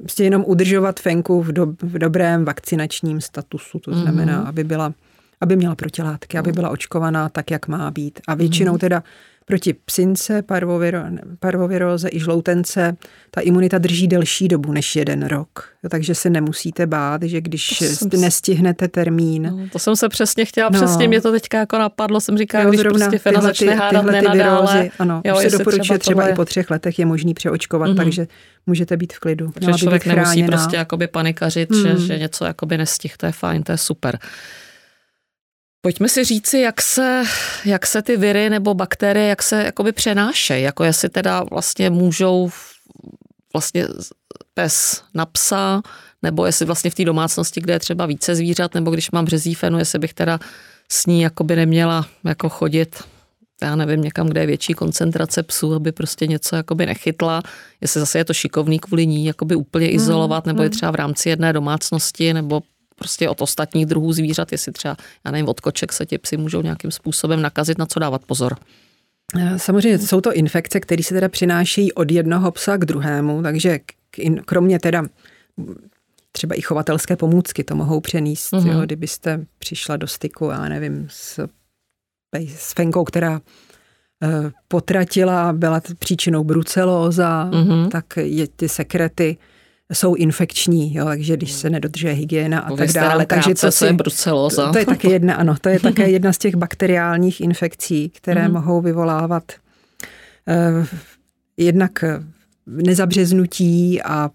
prostě 0.00 0.24
jenom 0.24 0.44
udržovat 0.46 1.00
fenku 1.00 1.42
v, 1.42 1.52
do, 1.52 1.66
v 1.66 1.98
dobrém 1.98 2.44
vakcinačním 2.44 3.20
statusu, 3.20 3.78
to 3.78 3.94
znamená, 3.94 4.42
mm-hmm. 4.42 4.48
aby 4.48 4.64
byla 4.64 4.94
aby 5.40 5.56
měla 5.56 5.74
protilátky, 5.74 6.38
aby 6.38 6.52
byla 6.52 6.70
očkovaná 6.70 7.28
tak, 7.28 7.50
jak 7.50 7.68
má 7.68 7.90
být. 7.90 8.20
A 8.28 8.34
většinou 8.34 8.72
mhm. 8.72 8.78
teda 8.78 9.02
proti 9.48 9.72
psince, 9.72 10.42
parvoviro, 10.42 11.00
parvoviróze 11.40 12.08
i 12.12 12.20
žloutence 12.20 12.96
ta 13.30 13.40
imunita 13.40 13.78
drží 13.78 14.08
delší 14.08 14.48
dobu 14.48 14.72
než 14.72 14.96
jeden 14.96 15.26
rok. 15.26 15.68
Takže 15.90 16.14
se 16.14 16.30
nemusíte 16.30 16.86
bát, 16.86 17.22
že 17.22 17.40
když 17.40 17.84
nestihnete 18.16 18.88
termín. 18.88 19.42
No, 19.42 19.68
to 19.72 19.78
jsem 19.78 19.96
se 19.96 20.08
přesně 20.08 20.44
chtěla, 20.44 20.68
no. 20.72 20.78
přesně 20.78 21.08
mě 21.08 21.20
to 21.20 21.32
teďka 21.32 21.58
jako 21.58 21.78
napadlo, 21.78 22.20
jsem 22.20 22.38
říkala, 22.38 22.64
jo, 22.64 22.70
když 22.70 22.82
prostě 22.82 23.18
Fena 23.18 23.40
začne 23.40 23.72
ty, 23.72 23.78
hádat 23.78 24.04
tyhle 24.04 24.22
ty 24.22 24.38
virózy, 24.38 24.90
ano, 24.98 25.22
jo, 25.24 25.36
se 25.36 25.58
doporučuje 25.58 25.98
třeba, 25.98 26.22
třeba 26.22 26.28
i 26.28 26.34
po 26.34 26.44
třech 26.44 26.70
letech 26.70 26.98
je 26.98 27.06
možný 27.06 27.34
přeočkovat, 27.34 27.90
mm-hmm. 27.90 27.96
takže 27.96 28.26
můžete 28.66 28.96
být 28.96 29.12
v 29.12 29.18
klidu. 29.18 29.50
Takže 29.52 29.72
člověk 29.72 30.06
nemusí 30.06 30.42
prostě 30.42 30.76
jakoby 30.76 31.06
panikařit, 31.06 31.70
mm. 31.70 31.82
že, 31.82 31.88
mhm. 31.88 32.06
že 32.06 32.18
něco 32.18 32.44
jakoby 32.44 32.78
nestih, 32.78 33.16
to 33.16 33.26
je 33.26 33.32
fajn, 33.32 33.62
to 33.62 33.72
je 33.72 33.78
super. 33.78 34.18
Pojďme 35.80 36.08
si 36.08 36.24
říci, 36.24 36.58
jak 36.58 36.82
se, 36.82 37.22
jak 37.64 37.86
se 37.86 38.02
ty 38.02 38.16
viry 38.16 38.50
nebo 38.50 38.74
bakterie, 38.74 39.26
jak 39.26 39.42
se 39.42 39.64
jakoby 39.64 39.92
přenášejí, 39.92 40.62
jako 40.62 40.84
jestli 40.84 41.08
teda 41.08 41.42
vlastně 41.42 41.90
můžou 41.90 42.50
vlastně 43.52 43.86
pes 44.54 45.02
na 45.14 45.26
psa, 45.26 45.82
nebo 46.22 46.46
jestli 46.46 46.66
vlastně 46.66 46.90
v 46.90 46.94
té 46.94 47.04
domácnosti, 47.04 47.60
kde 47.60 47.72
je 47.72 47.78
třeba 47.78 48.06
více 48.06 48.34
zvířat, 48.34 48.74
nebo 48.74 48.90
když 48.90 49.10
mám 49.10 49.24
březífenu, 49.24 49.78
jestli 49.78 49.98
bych 49.98 50.14
teda 50.14 50.38
s 50.88 51.06
ní 51.06 51.22
jakoby 51.22 51.56
neměla 51.56 52.06
jako 52.24 52.48
chodit 52.48 53.02
já 53.62 53.76
nevím, 53.76 54.02
někam, 54.02 54.26
kde 54.26 54.40
je 54.40 54.46
větší 54.46 54.74
koncentrace 54.74 55.42
psů, 55.42 55.74
aby 55.74 55.92
prostě 55.92 56.26
něco 56.26 56.56
jakoby 56.56 56.86
nechytla, 56.86 57.42
jestli 57.80 58.00
zase 58.00 58.18
je 58.18 58.24
to 58.24 58.34
šikovný 58.34 58.78
kvůli 58.78 59.06
ní 59.06 59.24
jakoby 59.24 59.54
úplně 59.54 59.86
hmm, 59.86 59.96
izolovat, 59.96 60.46
nebo 60.46 60.62
je 60.62 60.68
hmm. 60.68 60.76
třeba 60.76 60.92
v 60.92 60.94
rámci 60.94 61.28
jedné 61.28 61.52
domácnosti, 61.52 62.34
nebo 62.34 62.62
prostě 62.98 63.28
od 63.28 63.42
ostatních 63.42 63.86
druhů 63.86 64.12
zvířat, 64.12 64.52
jestli 64.52 64.72
třeba, 64.72 64.96
já 65.24 65.30
nevím, 65.30 65.48
od 65.48 65.60
koček 65.60 65.92
se 65.92 66.06
ti 66.06 66.18
psy 66.18 66.36
můžou 66.36 66.62
nějakým 66.62 66.90
způsobem 66.90 67.42
nakazit, 67.42 67.78
na 67.78 67.86
co 67.86 67.98
dávat 67.98 68.24
pozor. 68.24 68.56
Eh, 69.36 69.58
samozřejmě 69.58 69.98
jsou 69.98 70.20
to 70.20 70.32
infekce, 70.32 70.80
které 70.80 71.02
se 71.02 71.14
teda 71.14 71.28
přinášejí 71.28 71.92
od 71.92 72.10
jednoho 72.10 72.50
psa 72.50 72.76
k 72.76 72.84
druhému, 72.84 73.42
takže 73.42 73.80
kromě 74.44 74.78
teda 74.78 75.04
třeba 76.32 76.54
i 76.54 76.60
chovatelské 76.60 77.16
pomůcky 77.16 77.64
to 77.64 77.76
mohou 77.76 78.00
přenést, 78.00 78.52
mm-hmm. 78.52 78.72
jo, 78.72 78.80
kdybyste 78.80 79.46
přišla 79.58 79.96
do 79.96 80.06
styku, 80.06 80.44
já 80.44 80.68
nevím, 80.68 81.06
s, 81.10 81.48
s 82.56 82.72
fenkou, 82.72 83.04
která 83.04 83.40
eh, 84.22 84.50
potratila, 84.68 85.52
byla 85.52 85.82
příčinou 85.98 86.44
brucelóza, 86.44 87.50
mm-hmm. 87.50 87.88
tak 87.88 88.04
je 88.16 88.48
ty 88.48 88.68
sekrety 88.68 89.36
jsou 89.92 90.14
infekční, 90.14 90.94
jo, 90.94 91.04
takže 91.04 91.36
když 91.36 91.52
se 91.52 91.70
nedodržuje 91.70 92.12
hygiena 92.12 92.60
a 92.60 92.76
tak 92.76 92.92
dále. 92.92 93.26
Takže 93.26 93.54
to, 93.54 93.72
si, 93.72 93.84
je 93.84 93.92
bruceloza. 93.92 94.66
To, 94.66 94.72
to 94.72 94.78
je 94.78 94.86
také 94.86 95.10
jedna, 95.10 95.34
ano, 95.34 95.54
to 95.60 95.68
je 95.68 95.80
také 95.80 96.10
jedna 96.16 96.32
z 96.32 96.38
těch 96.38 96.54
bakteriálních 96.54 97.40
infekcí, 97.40 98.08
které 98.08 98.48
mm. 98.48 98.54
mohou 98.54 98.80
vyvolávat 98.80 99.52
uh, 99.52 100.86
jednak 101.56 102.04
nezabřeznutí 102.66 104.02
a 104.02 104.30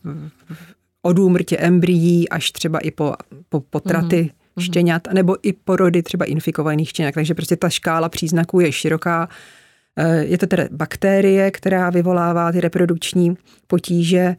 od 1.01 1.19
úmrtě 1.19 1.57
embryí 1.57 2.29
až 2.29 2.51
třeba 2.51 2.79
i 2.79 2.91
po, 2.91 3.13
po 3.49 3.59
potraty 3.59 4.31
mm. 4.55 4.63
štěňat, 4.63 5.07
nebo 5.13 5.37
i 5.41 5.53
porody 5.53 6.03
třeba 6.03 6.25
infikovaných 6.25 6.89
štěňat. 6.89 7.13
Takže 7.13 7.33
prostě 7.33 7.55
ta 7.55 7.69
škála 7.69 8.09
příznaků 8.09 8.59
je 8.59 8.71
široká. 8.71 9.29
Eh, 9.95 10.25
je 10.25 10.37
to 10.37 10.47
tedy 10.47 10.67
bakterie, 10.71 11.51
která 11.51 11.89
vyvolává 11.89 12.51
ty 12.51 12.61
reprodukční 12.61 13.37
potíže 13.67 14.35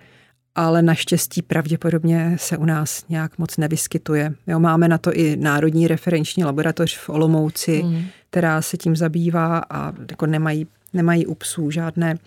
ale 0.54 0.82
naštěstí 0.82 1.42
pravděpodobně 1.42 2.36
se 2.40 2.56
u 2.56 2.64
nás 2.64 3.04
nějak 3.08 3.38
moc 3.38 3.56
nevyskytuje. 3.56 4.34
Jo, 4.46 4.60
máme 4.60 4.88
na 4.88 4.98
to 4.98 5.12
i 5.12 5.36
Národní 5.36 5.88
referenční 5.88 6.44
laboratoř 6.44 6.98
v 6.98 7.08
Olomouci, 7.08 7.82
mm. 7.82 8.04
která 8.30 8.62
se 8.62 8.76
tím 8.76 8.96
zabývá 8.96 9.62
a 9.70 9.92
jako 10.10 10.26
nemají, 10.26 10.66
nemají 10.92 11.26
u 11.26 11.34
psů 11.34 11.70
žádné 11.70 12.18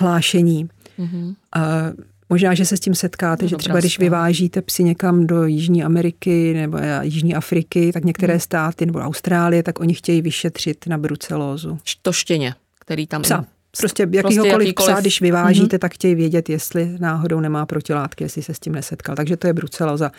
hlášení. 0.00 0.68
Mm. 0.98 1.34
A 1.56 1.60
možná, 2.30 2.54
že 2.54 2.64
se 2.64 2.76
s 2.76 2.80
tím 2.80 2.94
setkáte, 2.94 3.44
no, 3.44 3.48
že 3.48 3.56
třeba 3.56 3.80
když 3.80 3.98
vyvážíte 3.98 4.62
psy 4.62 4.84
někam 4.84 5.26
do 5.26 5.44
Jižní 5.44 5.84
Ameriky 5.84 6.54
nebo 6.54 6.78
Jižní 7.02 7.34
Afriky, 7.34 7.92
tak 7.92 8.04
některé 8.04 8.34
mm. 8.34 8.40
státy 8.40 8.86
nebo 8.86 8.98
Austrálie, 8.98 9.62
tak 9.62 9.80
oni 9.80 9.94
chtějí 9.94 10.22
vyšetřit 10.22 10.86
na 10.86 10.98
brucelózu. 10.98 11.78
To 12.02 12.12
štěně, 12.12 12.54
který 12.80 13.06
tam... 13.06 13.22
Psa. 13.22 13.44
Prostě 13.78 14.02
jakýhokoliv, 14.02 14.50
prostě 14.50 14.64
jakýkoliv 14.64 14.92
psa, 14.92 15.00
když 15.00 15.20
vyvážíte, 15.20 15.76
mm-hmm. 15.76 15.78
tak 15.78 15.94
chtějí 15.94 16.14
vědět, 16.14 16.48
jestli 16.48 16.96
náhodou 16.98 17.40
nemá 17.40 17.66
protilátky, 17.66 18.24
jestli 18.24 18.42
se 18.42 18.54
s 18.54 18.58
tím 18.60 18.72
nesetkal. 18.72 19.16
Takže 19.16 19.36
to 19.36 19.46
je 19.46 19.52
bruceloza. 19.52 20.10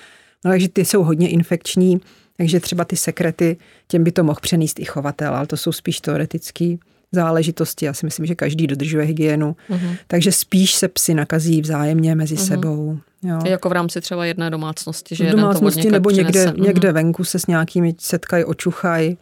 No 0.46 0.52
takže 0.52 0.70
ty 0.70 0.86
jsou 0.86 1.04
hodně 1.04 1.30
infekční, 1.30 2.02
takže 2.38 2.60
třeba 2.60 2.86
ty 2.86 2.96
sekrety, 2.96 3.58
těm 3.88 4.04
by 4.04 4.12
to 4.12 4.24
mohl 4.24 4.40
přenést 4.42 4.80
i 4.80 4.86
chovatel, 4.86 5.36
ale 5.36 5.48
to 5.48 5.58
jsou 5.58 5.72
spíš 5.72 6.02
teoretické 6.02 6.76
záležitosti. 7.12 7.86
Já 7.86 7.94
si 7.94 8.06
myslím, 8.06 8.26
že 8.26 8.36
každý 8.36 8.68
dodržuje 8.68 9.06
hygienu, 9.06 9.56
mm-hmm. 9.70 9.98
takže 10.08 10.32
spíš 10.32 10.74
se 10.74 10.88
psy 10.88 11.14
nakazí 11.14 11.62
vzájemně 11.62 12.16
mezi 12.16 12.36
mm-hmm. 12.36 12.48
sebou. 12.48 12.98
Jo. 13.24 13.40
Jako 13.46 13.70
v 13.70 13.72
rámci 13.72 14.02
třeba 14.02 14.26
jedné 14.26 14.50
domácnosti, 14.50 15.16
že 15.16 15.30
v 15.30 15.32
domácnosti 15.32 15.92
nebo 15.92 16.10
někde, 16.10 16.46
mm-hmm. 16.46 16.62
někde 16.62 16.92
venku 16.92 17.24
se 17.24 17.40
s 17.40 17.48
nějakými 17.48 17.96
setkají, 18.00 18.44
očuchají 18.44 19.18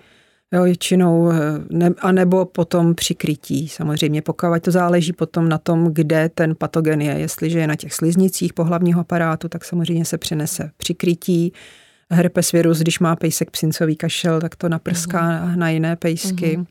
Jo, 0.53 0.63
většinou, 0.63 1.31
eh, 1.31 1.35
ne, 1.69 1.89
a 1.99 2.11
nebo 2.11 2.45
potom 2.45 2.95
přikrytí. 2.95 3.67
Samozřejmě, 3.69 4.21
pokud 4.21 4.47
to 4.61 4.71
záleží 4.71 5.13
potom 5.13 5.49
na 5.49 5.57
tom, 5.57 5.93
kde 5.93 6.29
ten 6.29 6.55
patogen 6.55 7.01
je. 7.01 7.13
Jestliže 7.13 7.59
je 7.59 7.67
na 7.67 7.75
těch 7.75 7.93
sliznicích 7.93 8.53
pohlavního 8.53 9.01
aparátu, 9.01 9.49
tak 9.49 9.65
samozřejmě 9.65 10.05
se 10.05 10.17
přenese 10.17 10.71
přikrytí. 10.77 11.53
Herpes 12.11 12.51
virus, 12.51 12.79
když 12.79 12.99
má 12.99 13.15
pejsek 13.15 13.51
psincový 13.51 13.95
kašel, 13.95 14.41
tak 14.41 14.55
to 14.55 14.69
naprská 14.69 15.19
uh-huh. 15.19 15.55
na 15.55 15.69
jiné 15.69 15.95
pejsky. 15.95 16.57
Uh-huh. 16.57 16.65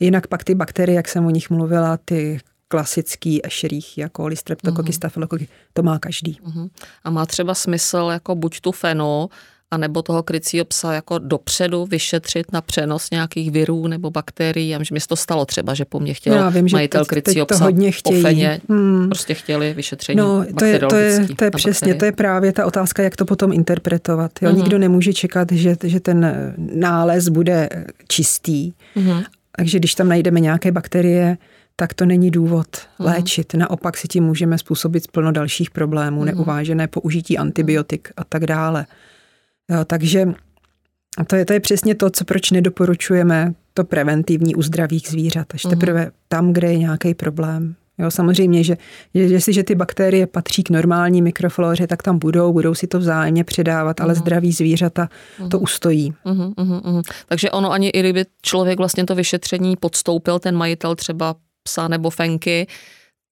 Jinak 0.00 0.26
pak 0.26 0.44
ty 0.44 0.54
bakterie, 0.54 0.96
jak 0.96 1.08
jsem 1.08 1.26
o 1.26 1.30
nich 1.30 1.50
mluvila, 1.50 1.96
ty 1.96 2.40
klasický 2.68 3.46
ešerich, 3.46 3.98
jako 3.98 4.30
streptokoky, 4.34 4.90
uh-huh. 4.90 4.94
stafilokoky, 4.94 5.48
to 5.72 5.82
má 5.82 5.98
každý. 5.98 6.38
Uh-huh. 6.46 6.70
A 7.04 7.10
má 7.10 7.26
třeba 7.26 7.54
smysl 7.54 8.08
jako 8.12 8.34
buď 8.34 8.60
tu 8.60 8.72
fenu, 8.72 9.28
a 9.70 9.76
nebo 9.76 10.02
toho 10.02 10.22
krycího 10.22 10.64
psa 10.64 10.92
jako 10.92 11.18
dopředu 11.18 11.86
vyšetřit 11.86 12.52
na 12.52 12.60
přenos 12.60 13.10
nějakých 13.10 13.50
virů 13.50 13.86
nebo 13.86 14.10
bakterií. 14.10 14.68
Já 14.68 14.78
mi 14.78 15.00
to 15.08 15.16
stalo 15.16 15.44
třeba, 15.44 15.74
že 15.74 15.84
po 15.84 16.00
mně 16.00 16.14
chtěl 16.14 16.34
Já 16.34 16.48
vím, 16.48 16.68
majitel 16.72 17.04
teď, 17.04 17.08
krycího 17.08 17.46
teď 17.46 17.56
psa 17.56 17.64
hodně 17.64 17.92
chtějí. 17.92 18.20
Ofeně, 18.20 18.60
hmm. 18.68 19.08
prostě 19.08 19.34
chtěli 19.34 19.74
vyšetření 19.74 20.16
No, 20.16 20.44
to 20.58 20.64
je, 20.64 20.78
to 20.78 20.96
je, 20.96 21.26
to 21.36 21.44
je 21.44 21.50
přesně, 21.50 21.70
bakterie. 21.70 21.94
to 21.94 22.04
je 22.04 22.12
právě 22.12 22.52
ta 22.52 22.66
otázka, 22.66 23.02
jak 23.02 23.16
to 23.16 23.24
potom 23.24 23.52
interpretovat. 23.52 24.32
Jo? 24.42 24.50
Uh-huh. 24.50 24.56
Nikdo 24.56 24.78
nemůže 24.78 25.12
čekat, 25.12 25.52
že, 25.52 25.76
že 25.84 26.00
ten 26.00 26.54
nález 26.74 27.28
bude 27.28 27.68
čistý. 28.08 28.72
Uh-huh. 28.96 29.24
Takže 29.56 29.78
když 29.78 29.94
tam 29.94 30.08
najdeme 30.08 30.40
nějaké 30.40 30.72
bakterie, 30.72 31.38
tak 31.76 31.94
to 31.94 32.06
není 32.06 32.30
důvod 32.30 32.66
uh-huh. 32.76 33.04
léčit. 33.04 33.54
Naopak 33.54 33.96
si 33.96 34.08
tím 34.08 34.24
můžeme 34.24 34.58
způsobit 34.58 35.08
plno 35.10 35.32
dalších 35.32 35.70
problémů, 35.70 36.20
uh-huh. 36.20 36.24
neuvážené 36.24 36.86
použití 36.86 37.38
antibiotik 37.38 38.08
a 38.16 38.24
tak 38.24 38.46
dále. 38.46 38.86
Jo, 39.70 39.84
takže 39.84 40.28
to 41.26 41.36
je, 41.36 41.44
to 41.44 41.52
je 41.52 41.60
přesně 41.60 41.94
to, 41.94 42.10
co 42.10 42.24
proč 42.24 42.50
nedoporučujeme 42.50 43.52
to 43.74 43.84
preventivní 43.84 44.54
u 44.54 44.62
zdravých 44.62 45.08
zvířat. 45.08 45.54
Až 45.54 45.64
uh-huh. 45.64 45.70
teprve 45.70 46.10
tam, 46.28 46.52
kde 46.52 46.72
je 46.72 46.78
nějaký 46.78 47.14
problém. 47.14 47.74
Jo, 47.98 48.10
samozřejmě, 48.10 48.64
že, 48.64 48.76
že 49.14 49.22
jestliže 49.22 49.62
ty 49.62 49.74
bakterie 49.74 50.26
patří 50.26 50.62
k 50.62 50.70
normální 50.70 51.22
mikrofloře, 51.22 51.86
tak 51.86 52.02
tam 52.02 52.18
budou, 52.18 52.52
budou 52.52 52.74
si 52.74 52.86
to 52.86 52.98
vzájemně 52.98 53.44
předávat, 53.44 54.00
ale 54.00 54.14
uh-huh. 54.14 54.18
zdraví 54.18 54.52
zvířata 54.52 55.08
uh-huh. 55.40 55.48
to 55.48 55.58
ustojí. 55.58 56.14
Uh-huh, 56.26 56.54
uh-huh. 56.54 57.02
Takže 57.28 57.50
ono 57.50 57.72
ani 57.72 57.88
i 57.88 58.00
kdyby 58.00 58.24
člověk 58.42 58.78
vlastně 58.78 59.04
to 59.04 59.14
vyšetření 59.14 59.76
podstoupil, 59.76 60.38
ten 60.38 60.56
majitel 60.56 60.94
třeba 60.94 61.34
psa 61.62 61.88
nebo 61.88 62.10
fenky, 62.10 62.66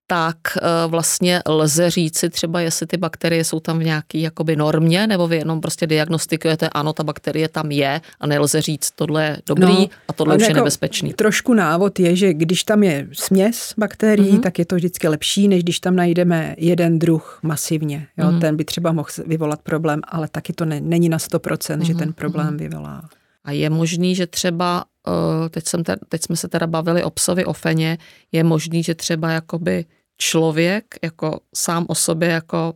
tak 0.07 0.37
eh, 0.57 0.61
vlastně 0.87 1.43
lze 1.49 1.91
říci 1.91 2.31
třeba, 2.31 2.61
jestli 2.61 2.87
ty 2.87 2.97
bakterie 2.97 3.45
jsou 3.45 3.61
tam 3.61 3.79
v 3.79 3.85
nějaký 3.85 4.23
jakoby 4.23 4.57
normě, 4.57 5.07
nebo 5.07 5.29
vy 5.29 5.37
jenom 5.37 5.61
prostě 5.61 5.87
diagnostikujete, 5.87 6.69
ano, 6.69 6.93
ta 6.93 7.05
bakterie 7.05 7.49
tam 7.49 7.71
je 7.71 8.01
a 8.21 8.27
nelze 8.27 8.63
říct, 8.63 8.91
tohle 8.91 9.25
je 9.25 9.39
dobrý 9.47 9.67
no, 9.67 9.89
a 10.09 10.13
tohle 10.13 10.37
už 10.37 10.43
jako 10.43 10.51
je 10.51 10.55
nebezpečný. 10.55 11.13
Trošku 11.13 11.55
návod 11.55 11.99
je, 11.99 12.17
že 12.17 12.35
když 12.35 12.65
tam 12.65 12.83
je 12.83 13.09
směs 13.13 13.75
bakterií, 13.79 14.33
mm-hmm. 14.33 14.41
tak 14.41 14.59
je 14.59 14.65
to 14.65 14.77
vždycky 14.77 15.09
lepší, 15.09 15.49
než 15.49 15.63
když 15.63 15.81
tam 15.81 15.97
najdeme 15.97 16.55
jeden 16.59 16.99
druh 16.99 17.39
masivně. 17.43 18.07
Jo? 18.17 18.27
Mm-hmm. 18.27 18.41
Ten 18.41 18.57
by 18.57 18.65
třeba 18.65 18.93
mohl 18.93 19.09
vyvolat 19.27 19.63
problém, 19.63 20.01
ale 20.09 20.29
taky 20.29 20.53
to 20.53 20.65
ne, 20.65 20.81
není 20.81 21.09
na 21.09 21.19
100%, 21.19 21.39
mm-hmm. 21.39 21.81
že 21.83 21.95
ten 21.95 22.13
problém 22.13 22.47
mm-hmm. 22.47 22.59
vyvolá. 22.59 23.03
A 23.45 23.53
je 23.53 23.71
možný, 23.71 24.15
že 24.15 24.27
třeba, 24.27 24.85
eh, 25.09 25.49
teď, 25.49 25.67
jsem 25.67 25.85
te, 25.85 25.97
teď 26.09 26.23
jsme 26.23 26.37
se 26.37 26.49
teda 26.49 26.67
bavili 26.67 27.05
o 27.05 27.11
psovi, 27.11 27.45
o 27.45 27.53
feně, 27.53 27.99
je 28.33 28.45
možný, 28.45 28.83
že 28.83 28.95
třeba 28.95 29.31
jakoby 29.31 29.85
člověk 30.19 30.85
jako 31.03 31.41
sám 31.55 31.87
o 31.89 31.95
sobě 31.95 32.29
jako 32.29 32.75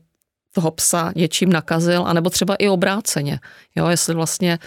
toho 0.52 0.70
psa 0.70 1.12
něčím 1.16 1.52
nakazil, 1.52 2.04
anebo 2.06 2.30
třeba 2.30 2.54
i 2.54 2.68
obráceně. 2.68 3.40
Jo, 3.76 3.88
jestli 3.88 4.14
vlastně 4.14 4.58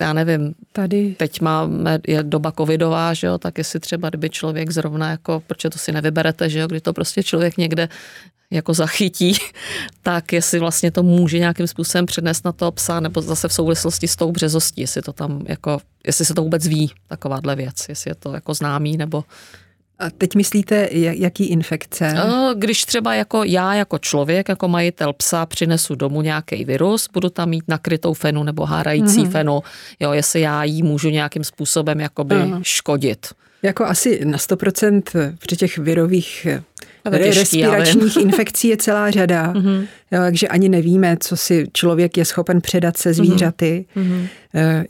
já 0.00 0.12
nevím, 0.12 0.54
tady 0.72 1.14
teď 1.18 1.40
máme, 1.40 1.98
je 2.08 2.22
doba 2.22 2.52
covidová, 2.52 3.14
že 3.14 3.26
jo, 3.26 3.38
tak 3.38 3.58
jestli 3.58 3.80
třeba, 3.80 4.08
kdyby 4.08 4.30
člověk 4.30 4.70
zrovna 4.70 5.10
jako, 5.10 5.42
protože 5.46 5.70
to 5.70 5.78
si 5.78 5.92
nevyberete, 5.92 6.50
že 6.50 6.58
jo, 6.58 6.66
kdy 6.66 6.80
to 6.80 6.92
prostě 6.92 7.22
člověk 7.22 7.56
někde 7.56 7.88
jako 8.50 8.74
zachytí, 8.74 9.36
tak 10.02 10.32
jestli 10.32 10.58
vlastně 10.58 10.90
to 10.90 11.02
může 11.02 11.38
nějakým 11.38 11.66
způsobem 11.66 12.06
přednést 12.06 12.44
na 12.44 12.52
toho 12.52 12.72
psa, 12.72 13.00
nebo 13.00 13.22
zase 13.22 13.48
v 13.48 13.52
souvislosti 13.52 14.08
s 14.08 14.16
tou 14.16 14.32
březostí, 14.32 14.80
jestli 14.80 15.02
to 15.02 15.12
tam 15.12 15.44
jako, 15.48 15.80
jestli 16.06 16.24
se 16.24 16.34
to 16.34 16.42
vůbec 16.42 16.66
ví, 16.66 16.92
takováhle 17.08 17.56
věc, 17.56 17.88
jestli 17.88 18.10
je 18.10 18.14
to 18.14 18.32
jako 18.32 18.54
známý, 18.54 18.96
nebo 18.96 19.24
a 19.98 20.10
teď 20.10 20.34
myslíte, 20.34 20.88
jaký 20.92 21.44
infekce? 21.44 22.14
Když 22.54 22.84
třeba 22.84 23.14
jako 23.14 23.44
já 23.44 23.74
jako 23.74 23.98
člověk, 23.98 24.48
jako 24.48 24.68
majitel 24.68 25.12
psa 25.12 25.46
přinesu 25.46 25.94
domů 25.94 26.22
nějaký 26.22 26.64
virus, 26.64 27.08
budu 27.12 27.30
tam 27.30 27.48
mít 27.48 27.64
nakrytou 27.68 28.14
fenu 28.14 28.42
nebo 28.42 28.64
hárající 28.64 29.20
mm-hmm. 29.20 29.30
fenu, 29.30 29.60
jo, 30.00 30.12
jestli 30.12 30.40
já 30.40 30.64
jí 30.64 30.82
můžu 30.82 31.08
nějakým 31.08 31.44
způsobem 31.44 32.00
jakoby 32.00 32.34
uh-huh. 32.34 32.60
škodit. 32.62 33.26
Jako 33.62 33.84
asi 33.84 34.24
na 34.24 34.38
100% 34.38 35.02
při 35.38 35.56
těch 35.56 35.78
virových 35.78 36.46
těžký, 37.10 37.38
respiračních 37.38 38.16
infekcí 38.20 38.68
je 38.68 38.76
celá 38.76 39.10
řada, 39.10 39.52
mm-hmm. 39.52 39.86
jo, 40.10 40.20
takže 40.20 40.48
ani 40.48 40.68
nevíme, 40.68 41.16
co 41.20 41.36
si 41.36 41.66
člověk 41.72 42.16
je 42.16 42.24
schopen 42.24 42.60
předat 42.60 42.96
se 42.96 43.12
zvířaty. 43.12 43.84
Mm-hmm. 43.96 44.26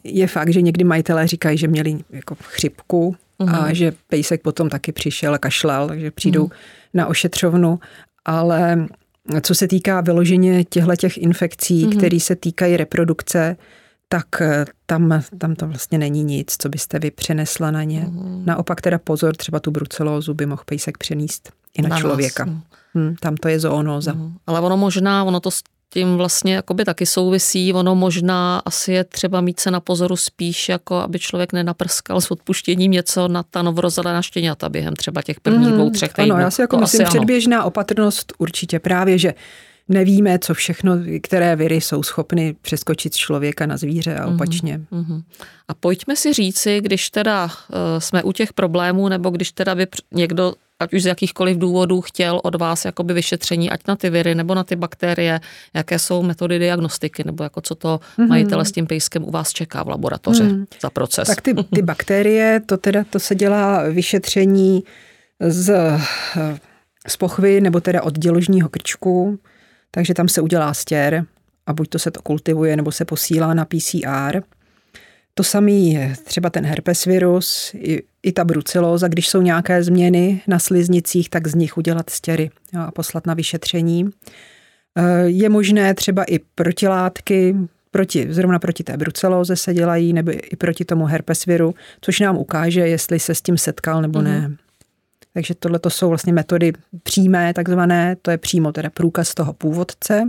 Je 0.05 0.27
fakt, 0.27 0.53
že 0.53 0.63
někdy 0.63 0.85
majitelé 0.85 1.27
říkají, 1.27 1.59
že 1.59 1.69
měli 1.69 1.99
jako 2.11 2.37
chřipku, 2.41 3.17
uh-huh. 3.41 3.55
a 3.55 3.65
mhm. 3.65 3.75
že 3.75 3.93
pejsek 4.07 4.43
potom 4.43 4.69
taky 4.69 4.93
přišel 4.93 5.35
a 5.35 5.39
kašlal, 5.39 5.89
takže 5.89 6.11
přijdou 6.11 6.45
uh-huh. 6.45 6.57
na 6.95 7.07
ošetřovnu, 7.07 7.79
ale 8.25 8.87
co 9.43 9.55
se 9.55 9.69
týká 9.69 10.01
vyloženě 10.01 10.65
těchto 10.65 10.97
těch 10.97 11.19
infekcí, 11.19 11.87
uh-huh. 11.87 11.97
které 11.99 12.21
se 12.21 12.37
týkají 12.37 12.77
reprodukce, 12.77 13.57
tak 14.09 14.27
eh, 14.41 14.65
tam, 14.87 15.23
tam 15.39 15.55
to 15.55 15.67
vlastně 15.67 15.99
není 15.99 16.25
nic, 16.25 16.57
co 16.59 16.69
byste 16.69 16.99
vy 16.99 17.11
přenesla 17.11 17.71
na 17.71 17.83
ně. 17.83 18.09
Uh-huh. 18.09 18.45
Naopak 18.45 18.81
teda 18.81 18.99
pozor, 18.99 19.37
třeba 19.37 19.61
tu 19.61 19.71
brucelózu 19.71 20.35
by 20.35 20.47
mohl 20.47 20.63
pejsek 20.65 20.99
přenést 20.99 21.53
i 21.79 21.83
na, 21.83 21.89
na 21.89 21.99
člověka. 21.99 22.49
Hmm, 22.95 23.17
tam 23.21 23.37
to 23.37 23.49
je 23.49 23.61
zoonóza. 23.61 24.13
Uh-huh. 24.13 24.33
Ale 24.47 24.61
ono 24.61 24.77
možná, 24.77 25.25
ono 25.25 25.41
to 25.41 25.51
tím 25.93 26.17
vlastně 26.17 26.55
jakoby 26.55 26.85
taky 26.85 27.07
souvisí. 27.07 27.73
Ono 27.73 27.95
možná 27.95 28.63
asi 28.65 28.93
je 28.93 29.05
třeba 29.05 29.41
mít 29.41 29.61
se 29.61 29.71
na 29.71 29.81
pozoru 29.81 30.17
spíš, 30.17 30.69
jako 30.69 30.95
aby 30.95 31.19
člověk 31.19 31.53
nenaprskal 31.53 32.21
s 32.21 32.31
odpuštěním 32.31 32.91
něco 32.91 33.29
na 33.29 33.43
ta 33.43 33.63
novorozelená 33.63 34.23
štěňata 34.23 34.69
během 34.69 34.97
třeba 34.97 35.23
těch 35.23 35.41
prvních 35.41 35.69
mm, 35.69 35.75
dvou, 35.75 35.91
třech 35.91 36.13
týdnů. 36.13 36.35
Ano, 36.35 36.45
já 36.45 36.51
si 36.51 36.61
jako 36.61 36.77
to 36.77 36.81
myslím, 36.81 37.07
předběžná 37.07 37.59
ano. 37.59 37.67
opatrnost 37.67 38.33
určitě 38.39 38.79
právě, 38.79 39.19
že 39.19 39.35
nevíme, 39.89 40.39
co 40.39 40.55
všechno, 40.55 40.93
které 41.23 41.57
viry 41.57 41.81
jsou 41.81 42.03
schopny 42.03 42.57
přeskočit 42.63 43.15
z 43.15 43.17
člověka 43.17 43.67
na 43.67 43.77
zvíře 43.77 44.17
a 44.17 44.27
mhm, 44.27 44.35
opačně. 44.35 44.81
Mm-hmm. 44.93 45.23
A 45.69 45.75
pojďme 45.75 46.17
si 46.17 46.33
říci, 46.33 46.81
když 46.81 47.11
teda 47.11 47.45
uh, 47.45 47.51
jsme 47.99 48.23
u 48.23 48.33
těch 48.33 48.53
problémů, 48.53 49.09
nebo 49.09 49.31
když 49.31 49.53
teda 49.53 49.75
by 49.75 49.87
někdo 50.15 50.55
ať 50.81 50.95
už 50.95 51.03
z 51.03 51.07
jakýchkoliv 51.07 51.59
důvodů 51.59 52.01
chtěl 52.01 52.41
od 52.45 52.55
vás 52.55 52.85
jakoby 52.85 53.15
vyšetření, 53.15 53.71
ať 53.71 53.81
na 53.89 53.97
ty 53.97 54.11
viry 54.11 54.35
nebo 54.35 54.55
na 54.55 54.65
ty 54.65 54.77
bakterie, 54.77 55.41
jaké 55.75 55.99
jsou 55.99 56.23
metody 56.23 56.59
diagnostiky, 56.59 57.23
nebo 57.27 57.45
jako 57.45 57.61
co 57.61 57.75
to 57.75 58.01
mm-hmm. 58.19 58.29
majitele 58.29 58.65
s 58.65 58.73
tím 58.73 58.87
pejskem 58.87 59.25
u 59.25 59.31
vás 59.31 59.53
čeká 59.53 59.83
v 59.83 59.89
laboratoři 59.89 60.43
mm. 60.43 60.65
za 60.81 60.91
proces. 60.91 61.29
Tak 61.29 61.41
ty, 61.41 61.55
ty 61.75 61.83
bakterie, 61.83 62.61
to 62.67 62.77
teda 62.77 63.05
to 63.11 63.19
se 63.19 63.35
dělá 63.35 63.83
vyšetření 63.83 64.85
z, 65.41 65.75
z 67.07 67.17
pochvy 67.17 67.61
nebo 67.61 67.81
teda 67.81 68.03
od 68.03 68.19
děložního 68.19 68.69
krčku, 68.69 69.39
takže 69.91 70.15
tam 70.15 70.29
se 70.29 70.41
udělá 70.41 70.75
stěr 70.75 71.25
a 71.67 71.73
buď 71.73 71.89
to 71.89 71.99
se 71.99 72.11
to 72.11 72.23
kultivuje, 72.23 72.77
nebo 72.77 72.93
se 72.93 73.05
posílá 73.05 73.55
na 73.55 73.65
PCR. 73.65 74.43
To 75.35 75.45
samý 75.45 75.93
je 75.93 76.15
třeba 76.25 76.51
ten 76.51 76.67
herpesvirus, 76.67 77.75
i, 77.75 78.03
i 78.23 78.33
ta 78.33 78.45
brucelóza, 78.45 79.09
když 79.09 79.29
jsou 79.29 79.43
nějaké 79.43 79.83
změny 79.83 80.43
na 80.47 80.59
sliznicích, 80.59 81.31
tak 81.31 81.47
z 81.47 81.55
nich 81.55 81.79
udělat 81.79 82.11
stěry 82.11 82.51
jo, 82.73 82.81
a 82.81 82.91
poslat 82.91 83.27
na 83.27 83.35
vyšetření. 83.35 84.11
E, 84.95 85.29
je 85.29 85.49
možné 85.49 85.95
třeba 85.95 86.25
i 86.25 86.39
protilátky, 86.39 87.57
proti, 87.91 88.27
zrovna 88.31 88.59
proti 88.59 88.85
té 88.85 88.97
brucelóze 88.97 89.57
se 89.57 89.75
dělají, 89.75 90.13
nebo 90.13 90.33
i 90.33 90.57
proti 90.57 90.85
tomu 90.85 91.05
herpesviru, 91.05 91.75
což 92.01 92.21
nám 92.21 92.37
ukáže, 92.37 92.81
jestli 92.81 93.21
se 93.21 93.35
s 93.35 93.43
tím 93.43 93.59
setkal 93.59 94.03
nebo 94.03 94.23
ne. 94.23 94.49
Mm. 94.49 94.57
Takže 95.33 95.55
tohle 95.55 95.79
to 95.79 95.91
jsou 95.91 96.09
vlastně 96.09 96.33
metody 96.33 96.73
přímé, 97.03 97.55
takzvané, 97.55 98.17
to 98.23 98.31
je 98.31 98.39
přímo 98.39 98.73
teda 98.73 98.91
průkaz 98.91 99.35
toho 99.35 99.53
původce 99.53 100.29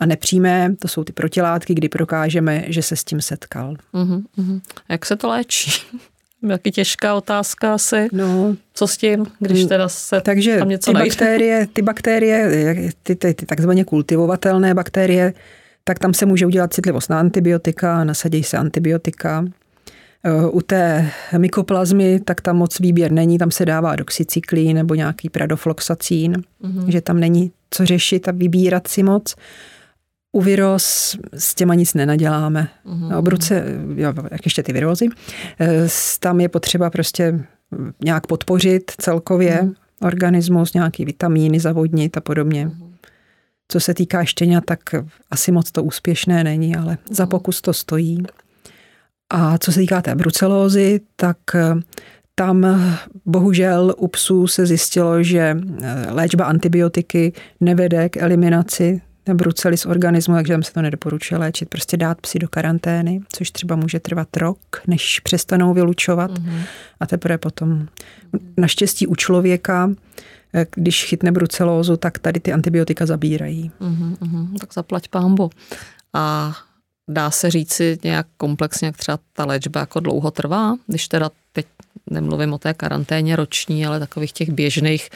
a 0.00 0.06
nepřímé, 0.06 0.74
to 0.78 0.88
jsou 0.88 1.04
ty 1.04 1.12
protilátky, 1.12 1.74
kdy 1.74 1.88
prokážeme, 1.88 2.64
že 2.66 2.82
se 2.82 2.96
s 2.96 3.04
tím 3.04 3.20
setkal. 3.20 3.74
Uh-huh, 3.94 4.22
uh-huh. 4.38 4.60
Jak 4.88 5.06
se 5.06 5.16
to 5.16 5.28
léčí? 5.28 5.70
Jaký 6.48 6.70
těžká 6.70 7.14
otázka 7.14 7.74
asi. 7.74 8.08
No, 8.12 8.56
Co 8.74 8.86
s 8.86 8.96
tím, 8.96 9.26
když 9.38 9.64
teda 9.64 9.88
se 9.88 10.20
takže 10.20 10.58
tam 10.58 10.68
něco 10.68 10.92
ty 10.92 10.98
bakterie, 10.98 11.66
ty 11.72 11.82
bakterie, 11.82 12.50
ty, 13.02 13.14
ty, 13.16 13.34
ty 13.34 13.46
takzvaně 13.46 13.84
kultivovatelné 13.84 14.74
bakterie, 14.74 15.34
tak 15.84 15.98
tam 15.98 16.14
se 16.14 16.26
může 16.26 16.46
udělat 16.46 16.74
citlivost 16.74 17.10
na 17.10 17.20
antibiotika, 17.20 18.04
nasadí 18.04 18.42
se 18.42 18.56
antibiotika. 18.56 19.44
Eh, 20.24 20.46
u 20.46 20.60
té 20.60 21.10
mykoplazmy, 21.38 22.20
tak 22.20 22.40
tam 22.40 22.56
moc 22.56 22.80
výběr 22.80 23.12
není, 23.12 23.38
tam 23.38 23.50
se 23.50 23.64
dává 23.64 23.96
doxycyklín 23.96 24.76
nebo 24.76 24.94
nějaký 24.94 25.30
pradofloxacín, 25.30 26.42
mm-hmm. 26.64 26.88
že 26.88 27.00
tam 27.00 27.20
není 27.20 27.52
co 27.70 27.86
řešit 27.86 28.28
a 28.28 28.32
vybírat 28.32 28.88
si 28.88 29.02
moc. 29.02 29.34
U 30.32 30.40
viroz 30.40 31.16
s 31.32 31.54
těma 31.54 31.74
nic 31.74 31.94
nenaděláme. 31.94 32.68
Mm-hmm. 32.86 33.18
Obruce, 33.18 33.64
jo, 33.94 34.12
jak 34.30 34.46
ještě 34.46 34.62
ty 34.62 34.72
virózy, 34.72 35.08
eh, 35.60 35.86
tam 36.20 36.40
je 36.40 36.48
potřeba 36.48 36.90
prostě 36.90 37.44
nějak 38.04 38.26
podpořit 38.26 38.92
celkově 38.98 39.60
mm-hmm. 39.62 39.74
organismus, 40.06 40.74
nějaký 40.74 41.04
vitamíny 41.04 41.60
zavodnit 41.60 42.16
a 42.16 42.20
podobně. 42.20 42.66
Mm-hmm. 42.66 42.90
Co 43.68 43.80
se 43.80 43.94
týká 43.94 44.24
štěňat, 44.24 44.64
tak 44.64 44.80
asi 45.30 45.52
moc 45.52 45.70
to 45.70 45.82
úspěšné 45.84 46.44
není, 46.44 46.76
ale 46.76 46.94
mm-hmm. 46.94 47.14
za 47.14 47.26
pokus 47.26 47.60
to 47.60 47.72
stojí. 47.72 48.22
A 49.30 49.58
co 49.58 49.72
se 49.72 49.80
týká 49.80 50.02
té 50.02 50.14
brucelózy, 50.14 51.00
tak 51.16 51.38
eh, 51.54 51.74
tam 52.34 52.66
bohužel 53.26 53.94
u 53.96 54.08
psů 54.08 54.46
se 54.46 54.66
zjistilo, 54.66 55.22
že 55.22 55.56
eh, 55.82 56.06
léčba 56.10 56.44
antibiotiky 56.44 57.32
nevede 57.60 58.08
k 58.08 58.16
eliminaci 58.16 59.00
brucelis 59.34 59.86
organismu, 59.86 60.34
takže 60.34 60.52
tam 60.52 60.62
se 60.62 60.72
to 60.72 60.82
nedoporučuje 60.82 61.38
léčit. 61.38 61.68
Prostě 61.68 61.96
dát 61.96 62.20
psi 62.20 62.38
do 62.38 62.48
karantény, 62.48 63.20
což 63.32 63.50
třeba 63.50 63.76
může 63.76 64.00
trvat 64.00 64.36
rok, 64.36 64.58
než 64.86 65.20
přestanou 65.20 65.74
vylučovat 65.74 66.30
mm-hmm. 66.30 66.62
a 67.00 67.06
teprve 67.06 67.38
potom. 67.38 67.86
Naštěstí 68.56 69.06
u 69.06 69.14
člověka, 69.14 69.90
eh, 70.54 70.66
když 70.74 71.04
chytne 71.04 71.32
brucelózu, 71.32 71.96
tak 71.96 72.18
tady 72.18 72.40
ty 72.40 72.52
antibiotika 72.52 73.06
zabírají. 73.06 73.70
Mm-hmm, 73.80 74.58
tak 74.60 74.74
zaplať 74.74 75.08
pámbu. 75.08 75.50
A 76.12 76.56
dá 77.08 77.30
se 77.30 77.50
říci 77.50 77.98
nějak 78.04 78.26
komplexně, 78.36 78.86
jak 78.86 78.96
třeba 78.96 79.18
ta 79.32 79.44
léčba 79.44 79.80
jako 79.80 80.00
dlouho 80.00 80.30
trvá, 80.30 80.76
když 80.86 81.08
teda 81.08 81.30
teď 81.52 81.66
nemluvím 82.10 82.52
o 82.52 82.58
té 82.58 82.74
karanténě 82.74 83.36
roční, 83.36 83.86
ale 83.86 84.00
takových 84.00 84.32
těch 84.32 84.50
běžných 84.50 85.10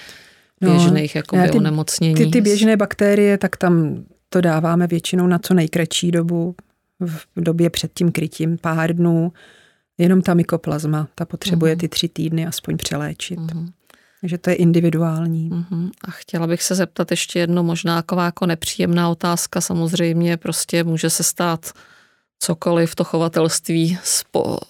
no, 0.61 0.71
běžných 0.71 1.15
jakoby 1.15 1.49
ty, 1.49 1.59
onemocnění. 1.59 2.15
Ty, 2.15 2.27
ty 2.27 2.41
běžné 2.41 2.77
bakterie, 2.77 3.39
tak 3.39 3.57
tam 3.57 4.05
to 4.29 4.41
dáváme 4.41 4.87
většinou 4.87 5.27
na 5.27 5.39
co 5.39 5.55
nejkratší 5.55 6.11
dobu, 6.11 6.55
v 7.01 7.27
době 7.37 7.71
před 7.71 7.91
tím 7.95 8.13
krytím, 8.13 8.59
pár 8.59 8.97
dnů. 8.97 9.33
Jenom 9.99 10.23
ta 10.23 10.35
mykoplazma, 10.35 11.09
ta 11.15 11.25
potřebuje 11.25 11.75
uh-huh. 11.75 11.81
ty 11.81 11.89
tři 11.89 12.09
týdny 12.09 12.47
aspoň 12.47 12.77
přeléčit. 12.77 13.39
Uh-huh. 13.39 13.69
Takže 14.21 14.39
to 14.39 14.51
je 14.51 14.57
individuální. 14.57 15.51
Uh-huh. 15.51 15.91
A 16.05 16.11
chtěla 16.11 16.47
bych 16.47 16.63
se 16.63 16.75
zeptat 16.75 17.11
ještě 17.11 17.39
jedno, 17.39 17.63
možná 17.63 18.03
taková 18.03 18.25
jako 18.25 18.47
nepříjemná 18.47 19.09
otázka. 19.09 19.61
Samozřejmě 19.61 20.37
prostě 20.37 20.85
může 20.85 21.11
se 21.11 21.23
stát 21.23 21.73
cokoliv 22.39 22.95
to 22.95 23.05
chovatelství 23.05 23.99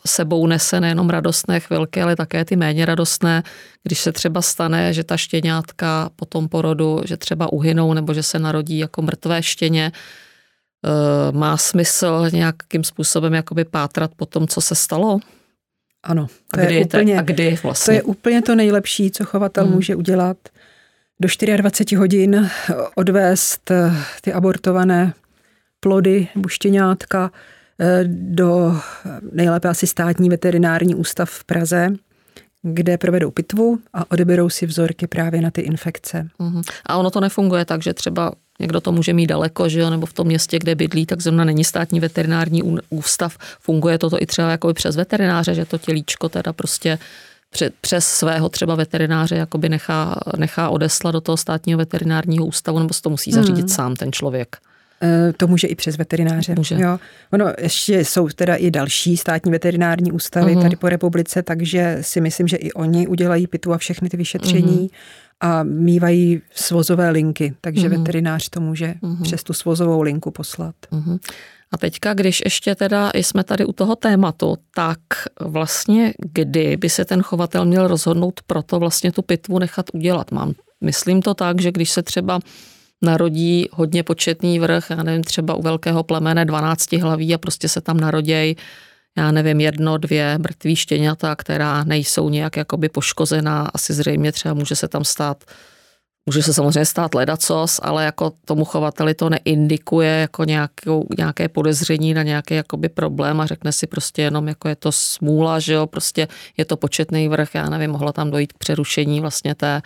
sebou 0.07 0.47
nese 0.47 0.81
nejenom 0.81 1.11
radostné 1.11 1.61
chvilky, 1.61 2.03
ale 2.03 2.17
také 2.17 2.45
ty 2.45 2.57
méně 2.57 2.87
radostné, 2.87 3.43
když 3.83 4.01
se 4.01 4.13
třeba 4.13 4.43
stane, 4.43 4.93
že 4.93 5.05
ta 5.05 5.17
štěňátka 5.17 6.11
po 6.17 6.25
tom 6.25 6.49
porodu, 6.49 7.01
že 7.05 7.17
třeba 7.17 7.53
uhynou 7.53 7.95
nebo 7.95 8.15
že 8.15 8.23
se 8.23 8.39
narodí 8.39 8.79
jako 8.79 9.03
mrtvé 9.03 9.43
štěně, 9.43 9.93
eh, 9.93 11.33
má 11.33 11.57
smysl 11.57 12.27
nějakým 12.33 12.85
způsobem 12.85 13.35
jakoby 13.35 13.65
pátrat 13.65 14.11
po 14.17 14.27
tom, 14.27 14.47
co 14.47 14.61
se 14.61 14.75
stalo? 14.75 15.19
Ano. 16.03 16.27
To 16.55 16.61
a 16.61 16.65
kdy, 16.65 16.75
je 16.75 16.85
úplně, 16.85 17.19
a 17.19 17.23
kdy 17.23 17.59
vlastně? 17.63 17.93
To 17.93 17.97
je 17.97 18.03
úplně 18.03 18.43
to 18.43 18.55
nejlepší, 18.55 19.11
co 19.11 19.25
chovatel 19.25 19.65
hmm. 19.65 19.75
může 19.75 19.97
udělat. 19.97 20.37
Do 21.21 21.29
24 21.57 21.97
hodin 21.97 22.51
odvést 22.95 23.71
eh, 23.71 23.93
ty 24.21 24.33
abortované 24.33 25.13
plody 25.81 26.29
nebo 26.35 26.49
štěňátka 26.49 27.31
do 28.05 28.81
nejlépe 29.33 29.69
asi 29.69 29.87
státní 29.87 30.29
veterinární 30.29 30.95
ústav 30.95 31.31
v 31.31 31.45
Praze, 31.45 31.89
kde 32.63 32.99
provedou 32.99 33.31
pitvu 33.31 33.79
a 33.93 34.11
odeberou 34.11 34.49
si 34.49 34.67
vzorky 34.67 35.07
právě 35.07 35.41
na 35.41 35.51
ty 35.51 35.61
infekce. 35.61 36.29
Uh-huh. 36.41 36.63
A 36.87 36.97
ono 36.97 37.11
to 37.11 37.21
nefunguje 37.21 37.65
tak, 37.65 37.83
že 37.83 37.95
třeba 37.95 38.33
někdo 38.61 38.81
to 38.81 38.93
může 38.93 39.13
mít 39.13 39.27
daleko, 39.27 39.69
že 39.69 39.81
jo, 39.81 39.91
nebo 39.91 40.07
v 40.07 40.13
tom 40.13 40.27
městě, 40.27 40.59
kde 40.59 40.75
bydlí, 40.75 41.07
tak 41.07 41.21
zrovna 41.21 41.45
není 41.45 41.65
státní 41.65 42.01
veterinární 42.01 42.63
ústav. 42.91 43.37
Funguje 43.61 43.99
to 43.99 44.23
i 44.23 44.27
třeba 44.27 44.51
jako 44.51 44.75
přes 44.75 44.97
veterináře, 44.97 45.55
že 45.55 45.65
to 45.65 45.79
tělíčko 45.79 46.29
teda 46.29 46.53
prostě 46.53 46.99
přes 47.81 48.07
svého 48.07 48.49
třeba 48.49 48.75
veterináře 48.75 49.37
jakoby 49.37 49.69
nechá, 49.69 50.21
nechá 50.37 50.69
odeslat 50.69 51.13
do 51.13 51.21
toho 51.21 51.37
státního 51.37 51.79
veterinárního 51.79 52.47
ústavu, 52.47 52.79
nebo 52.79 52.95
se 52.95 53.03
to 53.03 53.11
musí 53.11 53.33
zařídit 53.33 53.61
hmm. 53.61 53.69
sám 53.69 53.97
ten 53.97 54.13
člověk. 54.13 54.57
Eh, 55.05 55.33
to 55.37 55.47
může 55.47 55.67
i 55.67 55.75
přes 55.75 55.99
veterináře. 55.99 56.55
Může. 56.57 56.75
Jo. 56.75 56.99
Ono 57.33 57.47
ještě 57.59 58.05
jsou 58.05 58.29
teda 58.29 58.55
i 58.55 58.71
další 58.71 59.17
státní 59.17 59.53
veterinární 59.53 60.13
ústavy 60.13 60.57
uh-huh. 60.57 60.63
tady 60.63 60.77
po 60.77 60.89
republice, 60.89 61.43
takže 61.43 61.99
si 62.01 62.21
myslím, 62.21 62.49
že 62.49 62.57
i 62.57 62.73
oni 62.73 63.07
udělají 63.07 63.47
pitu 63.47 63.73
a 63.73 63.79
všechny 63.79 64.09
ty 64.09 64.17
vyšetření 64.17 64.89
uh-huh. 64.89 64.91
a 65.41 65.63
mývají 65.63 66.43
svozové 66.55 67.11
linky, 67.11 67.55
takže 67.61 67.89
uh-huh. 67.89 67.99
veterinář 67.99 68.49
to 68.49 68.61
může 68.61 68.95
uh-huh. 69.03 69.23
přes 69.23 69.43
tu 69.43 69.53
svozovou 69.53 70.03
linku 70.03 70.31
poslat. 70.31 70.75
Uh-huh. 70.93 71.19
A 71.73 71.77
teďka, 71.77 72.15
když 72.15 72.43
ještě 72.45 72.75
teda 72.75 73.11
jsme 73.15 73.45
tady 73.45 73.65
u 73.65 73.73
toho 73.73 73.97
tématu, 73.97 74.57
tak 74.75 74.99
vlastně 75.41 76.15
kdy 76.33 76.77
by 76.77 76.91
se 76.91 77.05
ten 77.05 77.23
chovatel 77.23 77.65
měl 77.65 77.89
rozhodnout 77.89 78.41
pro 78.47 78.63
to 78.63 78.79
vlastně 78.79 79.13
tu 79.13 79.23
pitvu 79.23 79.59
nechat 79.59 79.87
udělat? 79.93 80.31
Mám, 80.31 80.53
myslím 80.81 81.23
to 81.23 81.35
tak, 81.35 81.61
že 81.61 81.73
když 81.73 81.91
se 81.91 82.03
třeba 82.03 82.41
narodí 83.05 83.69
hodně 83.73 84.03
početný 84.03 84.59
vrch, 84.59 84.91
já 84.91 85.03
nevím, 85.03 85.25
třeba 85.25 85.55
u 85.55 85.63
velkého 85.63 86.03
plemene 86.03 86.45
12 86.45 86.93
hlaví 86.93 87.35
a 87.35 87.39
prostě 87.39 87.69
se 87.69 87.81
tam 87.81 87.97
narodějí 87.97 88.57
já 89.17 89.31
nevím, 89.31 89.61
jedno, 89.61 89.99
dvě 89.99 90.39
mrtví 90.39 90.77
štěňata, 90.77 91.37
která 91.37 91.85
nejsou 91.85 92.29
nějak 92.29 92.57
jakoby 92.57 92.89
poškozená, 92.89 93.71
asi 93.75 93.95
zřejmě 93.95 94.33
třeba 94.33 94.55
může 94.55 94.77
se 94.77 94.89
tam 94.89 95.05
stát 95.05 95.45
Může 96.27 96.43
se 96.43 96.55
samozřejmě 96.55 96.85
stát 96.85 97.15
ledacos, 97.15 97.81
ale 97.83 98.05
jako 98.05 98.33
tomu 98.45 98.65
chovateli 98.65 99.15
to 99.15 99.31
neindikuje 99.31 100.11
jako 100.11 100.45
nějakou, 100.45 101.07
nějaké 101.19 101.49
podezření 101.49 102.15
na 102.15 102.23
nějaký 102.23 102.55
jakoby 102.55 102.89
problém 102.89 103.41
a 103.41 103.47
řekne 103.47 103.73
si 103.73 103.87
prostě 103.87 104.23
jenom, 104.23 104.49
jako 104.49 104.69
je 104.69 104.77
to 104.77 104.93
smůla, 104.93 105.59
že 105.59 105.73
jo, 105.73 105.87
prostě 105.87 106.29
je 106.57 106.65
to 106.65 106.77
početný 106.77 107.29
vrch, 107.29 107.55
já 107.55 107.69
nevím, 107.69 107.91
mohla 107.91 108.13
tam 108.13 108.31
dojít 108.31 108.53
k 108.53 108.59
přerušení 108.59 109.21
vlastně 109.21 109.55
té 109.55 109.83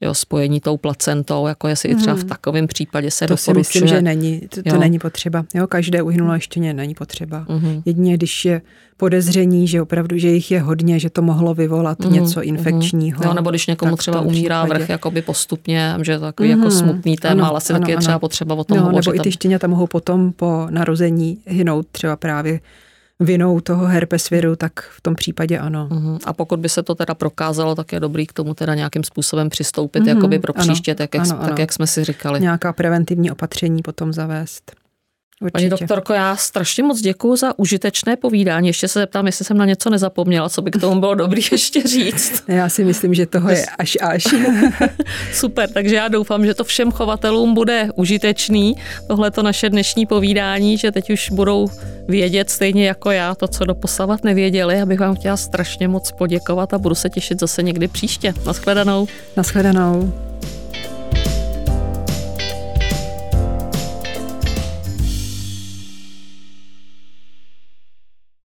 jo, 0.00 0.14
spojení 0.14 0.60
tou 0.60 0.76
placentou, 0.76 1.46
jako 1.46 1.68
jestli 1.68 1.88
hmm. 1.88 1.98
i 1.98 2.02
třeba 2.02 2.16
v 2.16 2.18
hmm. 2.18 2.28
takovém 2.28 2.66
případě 2.66 3.10
se 3.10 3.26
to 3.26 3.34
doporučuje. 3.34 3.54
si 3.54 3.58
myslím, 3.58 3.88
že 3.88 4.02
není, 4.02 4.40
to, 4.40 4.62
to 4.62 4.78
není 4.78 4.98
potřeba. 4.98 5.44
Jo, 5.54 5.66
každé 5.66 6.02
uhynulé 6.02 6.40
štěně 6.40 6.74
není 6.74 6.94
potřeba. 6.94 7.46
Hmm. 7.48 7.82
Jedině, 7.84 8.14
když 8.14 8.44
je 8.44 8.62
podezření, 8.96 9.68
že 9.68 9.82
opravdu, 9.82 10.18
že 10.18 10.28
jich 10.28 10.50
je 10.50 10.60
hodně, 10.60 10.98
že 10.98 11.10
to 11.10 11.22
mohlo 11.22 11.54
vyvolat 11.54 12.04
hmm. 12.04 12.12
něco 12.12 12.40
mhm. 12.40 12.48
infekčního. 12.48 13.22
Jo, 13.24 13.34
nebo 13.34 13.50
když 13.50 13.66
někomu 13.66 13.96
třeba 13.96 14.20
umírá 14.20 14.62
případě. 14.62 14.80
vrch 14.80 14.90
jakoby 14.90 15.22
postupně, 15.22 15.94
že 16.02 16.12
je 16.12 16.18
to 16.18 16.24
takový 16.24 16.52
hmm. 16.52 16.62
jako 16.62 16.70
smutný 16.70 17.16
téma, 17.16 17.32
ano, 17.32 17.48
ale 17.48 17.56
asi 17.56 17.72
ano, 17.72 17.80
taky 17.80 17.92
je 17.92 17.98
třeba 17.98 18.18
potřeba 18.18 18.54
o 18.54 18.64
tom 18.64 18.76
no, 18.78 18.84
hovořit. 18.84 19.12
Nebo 19.12 19.20
i 19.20 19.24
ty 19.24 19.32
štěňata 19.32 19.66
mohou 19.66 19.86
potom 19.86 20.32
po 20.32 20.66
narození 20.70 21.38
hynout 21.46 21.86
třeba 21.92 22.16
právě 22.16 22.60
vinou 23.20 23.60
toho 23.60 23.86
herpesviru, 23.86 24.56
tak 24.56 24.72
v 24.80 25.00
tom 25.00 25.14
případě 25.14 25.58
ano. 25.58 25.88
Uh-huh. 25.90 26.18
A 26.24 26.32
pokud 26.32 26.60
by 26.60 26.68
se 26.68 26.82
to 26.82 26.94
teda 26.94 27.14
prokázalo, 27.14 27.74
tak 27.74 27.92
je 27.92 28.00
dobrý 28.00 28.26
k 28.26 28.32
tomu 28.32 28.54
teda 28.54 28.74
nějakým 28.74 29.04
způsobem 29.04 29.50
přistoupit, 29.50 30.02
uh-huh. 30.02 30.08
jakoby 30.08 30.38
pro 30.38 30.52
příště, 30.52 30.90
ano, 30.90 30.96
tak, 30.96 31.14
jak, 31.14 31.22
ano, 31.22 31.38
tak 31.40 31.48
ano. 31.48 31.56
jak 31.58 31.72
jsme 31.72 31.86
si 31.86 32.04
říkali. 32.04 32.40
Nějaká 32.40 32.72
preventivní 32.72 33.30
opatření 33.30 33.82
potom 33.82 34.12
zavést. 34.12 34.83
Určitě. 35.44 35.52
Paní 35.52 35.68
doktorko, 35.68 36.12
já 36.12 36.36
strašně 36.36 36.82
moc 36.82 37.00
děkuji 37.00 37.36
za 37.36 37.58
užitečné 37.58 38.16
povídání. 38.16 38.68
Ještě 38.68 38.88
se 38.88 38.98
zeptám, 38.98 39.26
jestli 39.26 39.44
jsem 39.44 39.58
na 39.58 39.64
něco 39.64 39.90
nezapomněla, 39.90 40.48
co 40.48 40.62
by 40.62 40.70
k 40.70 40.80
tomu 40.80 41.00
bylo 41.00 41.14
dobrý 41.14 41.42
ještě 41.52 41.82
říct. 41.82 42.42
Já 42.48 42.68
si 42.68 42.84
myslím, 42.84 43.14
že 43.14 43.26
toho 43.26 43.50
je 43.50 43.66
až 43.78 43.96
až. 44.00 44.24
Super, 45.32 45.70
takže 45.70 45.94
já 45.94 46.08
doufám, 46.08 46.46
že 46.46 46.54
to 46.54 46.64
všem 46.64 46.92
chovatelům 46.92 47.54
bude 47.54 47.88
užitečný, 47.94 48.76
tohle 49.06 49.30
to 49.30 49.42
naše 49.42 49.70
dnešní 49.70 50.06
povídání, 50.06 50.78
že 50.78 50.92
teď 50.92 51.10
už 51.10 51.30
budou 51.30 51.68
vědět 52.08 52.50
stejně 52.50 52.86
jako 52.86 53.10
já 53.10 53.34
to, 53.34 53.48
co 53.48 53.64
doposavat 53.64 54.24
nevěděli. 54.24 54.80
Abych 54.80 55.00
vám 55.00 55.16
chtěla 55.16 55.36
strašně 55.36 55.88
moc 55.88 56.12
poděkovat 56.12 56.74
a 56.74 56.78
budu 56.78 56.94
se 56.94 57.10
těšit 57.10 57.40
zase 57.40 57.62
někdy 57.62 57.88
příště. 57.88 58.34
Naschledanou. 58.46 59.06
Naschledanou. 59.36 60.12